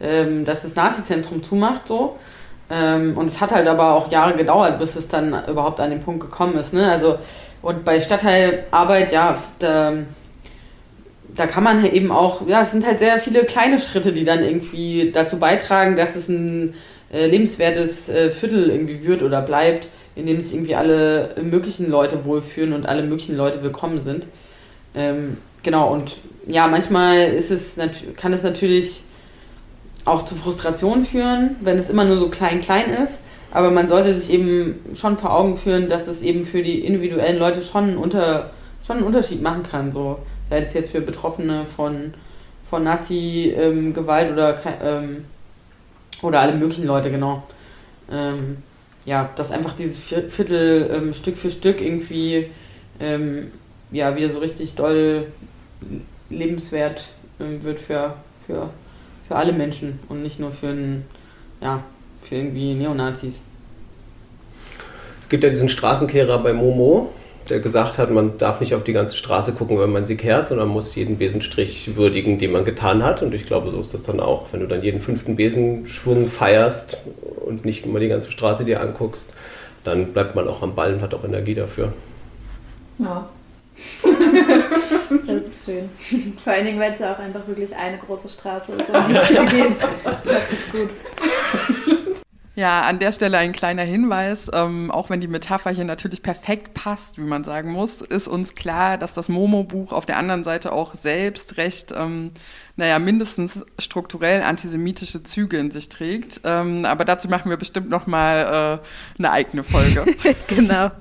[0.00, 2.16] ähm, dass das Nazi-Zentrum zumacht so.
[2.70, 6.00] Ähm, und es hat halt aber auch Jahre gedauert, bis es dann überhaupt an den
[6.00, 6.72] Punkt gekommen ist.
[6.72, 6.90] Ne?
[6.90, 7.18] Also,
[7.60, 9.92] und bei Stadtteilarbeit, ja, da,
[11.36, 14.24] da kann man halt eben auch, ja, es sind halt sehr viele kleine Schritte, die
[14.24, 16.74] dann irgendwie dazu beitragen, dass es ein
[17.12, 22.24] äh, lebenswertes äh, Viertel irgendwie wird oder bleibt, in dem sich irgendwie alle möglichen Leute
[22.24, 24.26] wohlfühlen und alle möglichen Leute willkommen sind.
[24.94, 27.78] Ähm, genau, und ja, manchmal ist es
[28.16, 29.02] kann es natürlich
[30.04, 33.18] auch zu Frustration führen, wenn es immer nur so klein-klein ist.
[33.52, 37.38] Aber man sollte sich eben schon vor Augen führen, dass es eben für die individuellen
[37.38, 38.50] Leute schon, unter,
[38.84, 39.92] schon einen Unterschied machen kann.
[39.92, 40.18] So,
[40.52, 42.14] sei es jetzt für Betroffene von,
[42.64, 45.24] von Nazi-Gewalt ähm, oder, ähm,
[46.22, 47.42] oder alle möglichen Leute, genau.
[48.10, 48.58] Ähm,
[49.04, 52.50] ja, dass einfach dieses Viertel ähm, Stück für Stück irgendwie
[53.00, 53.50] ähm,
[53.90, 55.26] ja, wieder so richtig doll
[56.28, 58.14] lebenswert wird für,
[58.46, 58.70] für
[59.32, 61.06] für alle Menschen und nicht nur für, ein,
[61.62, 61.82] ja,
[62.22, 63.36] für irgendwie Neonazis.
[65.22, 67.10] Es gibt ja diesen Straßenkehrer bei Momo,
[67.52, 70.48] der gesagt hat, man darf nicht auf die ganze Straße gucken, wenn man sie kehrt,
[70.48, 73.22] sondern muss jeden Besenstrich würdigen, den man getan hat.
[73.22, 74.46] Und ich glaube, so ist das dann auch.
[74.52, 76.96] Wenn du dann jeden fünften Besenschwung feierst
[77.44, 79.26] und nicht immer die ganze Straße dir anguckst,
[79.84, 81.92] dann bleibt man auch am Ball und hat auch Energie dafür.
[82.98, 83.28] Ja.
[85.26, 86.34] das ist schön.
[86.42, 89.16] Vor allen Dingen, weil es ja auch einfach wirklich eine große Straße ist, um die
[89.16, 89.76] es geht.
[90.24, 90.90] Das ist gut.
[92.62, 94.48] Ja, an der Stelle ein kleiner Hinweis.
[94.54, 98.54] Ähm, auch wenn die Metapher hier natürlich perfekt passt, wie man sagen muss, ist uns
[98.54, 102.30] klar, dass das Momo-Buch auf der anderen Seite auch selbst recht, ähm,
[102.76, 106.42] naja, mindestens strukturell antisemitische Züge in sich trägt.
[106.44, 110.04] Ähm, aber dazu machen wir bestimmt nochmal äh, eine eigene Folge.
[110.46, 110.92] genau.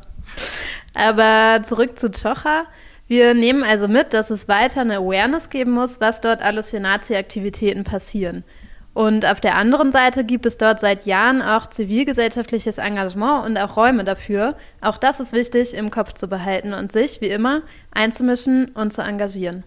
[0.95, 2.65] Aber zurück zu Chocha.
[3.05, 6.79] Wir nehmen also mit, dass es weiter eine Awareness geben muss, was dort alles für
[6.79, 8.45] Nazi-Aktivitäten passieren.
[8.93, 13.77] Und auf der anderen Seite gibt es dort seit Jahren auch zivilgesellschaftliches Engagement und auch
[13.77, 14.55] Räume dafür.
[14.81, 17.61] Auch das ist wichtig im Kopf zu behalten und sich, wie immer,
[17.91, 19.63] einzumischen und zu engagieren.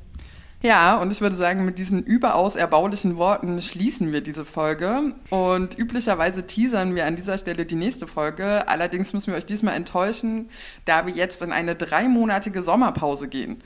[0.65, 5.15] Ja, und ich würde sagen, mit diesen überaus erbaulichen Worten schließen wir diese Folge.
[5.29, 8.67] Und üblicherweise teasern wir an dieser Stelle die nächste Folge.
[8.67, 10.49] Allerdings müssen wir euch diesmal enttäuschen,
[10.87, 13.63] da wir jetzt in eine dreimonatige Sommerpause gehen.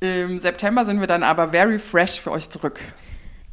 [0.00, 2.80] Im September sind wir dann aber very fresh für euch zurück.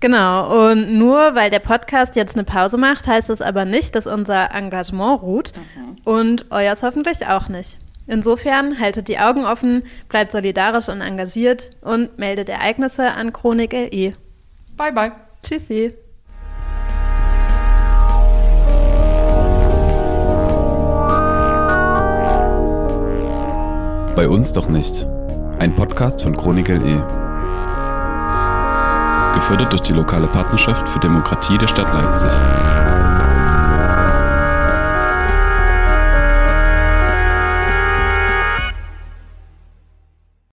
[0.02, 4.08] Genau, und nur weil der Podcast jetzt eine Pause macht, heißt es aber nicht, dass
[4.08, 5.96] unser Engagement ruht mhm.
[6.04, 7.80] und euers hoffentlich auch nicht.
[8.08, 14.14] Insofern haltet die Augen offen, bleibt solidarisch und engagiert und meldet Ereignisse an Chronik LE.
[14.78, 15.12] Bye bye.
[15.42, 15.94] Tschüssi.
[24.16, 25.08] Bei uns doch nicht.
[25.60, 27.25] Ein Podcast von Chronik LE.
[29.46, 32.75] Gefördert durch die lokale Partnerschaft für Demokratie der Stadt Leipzig.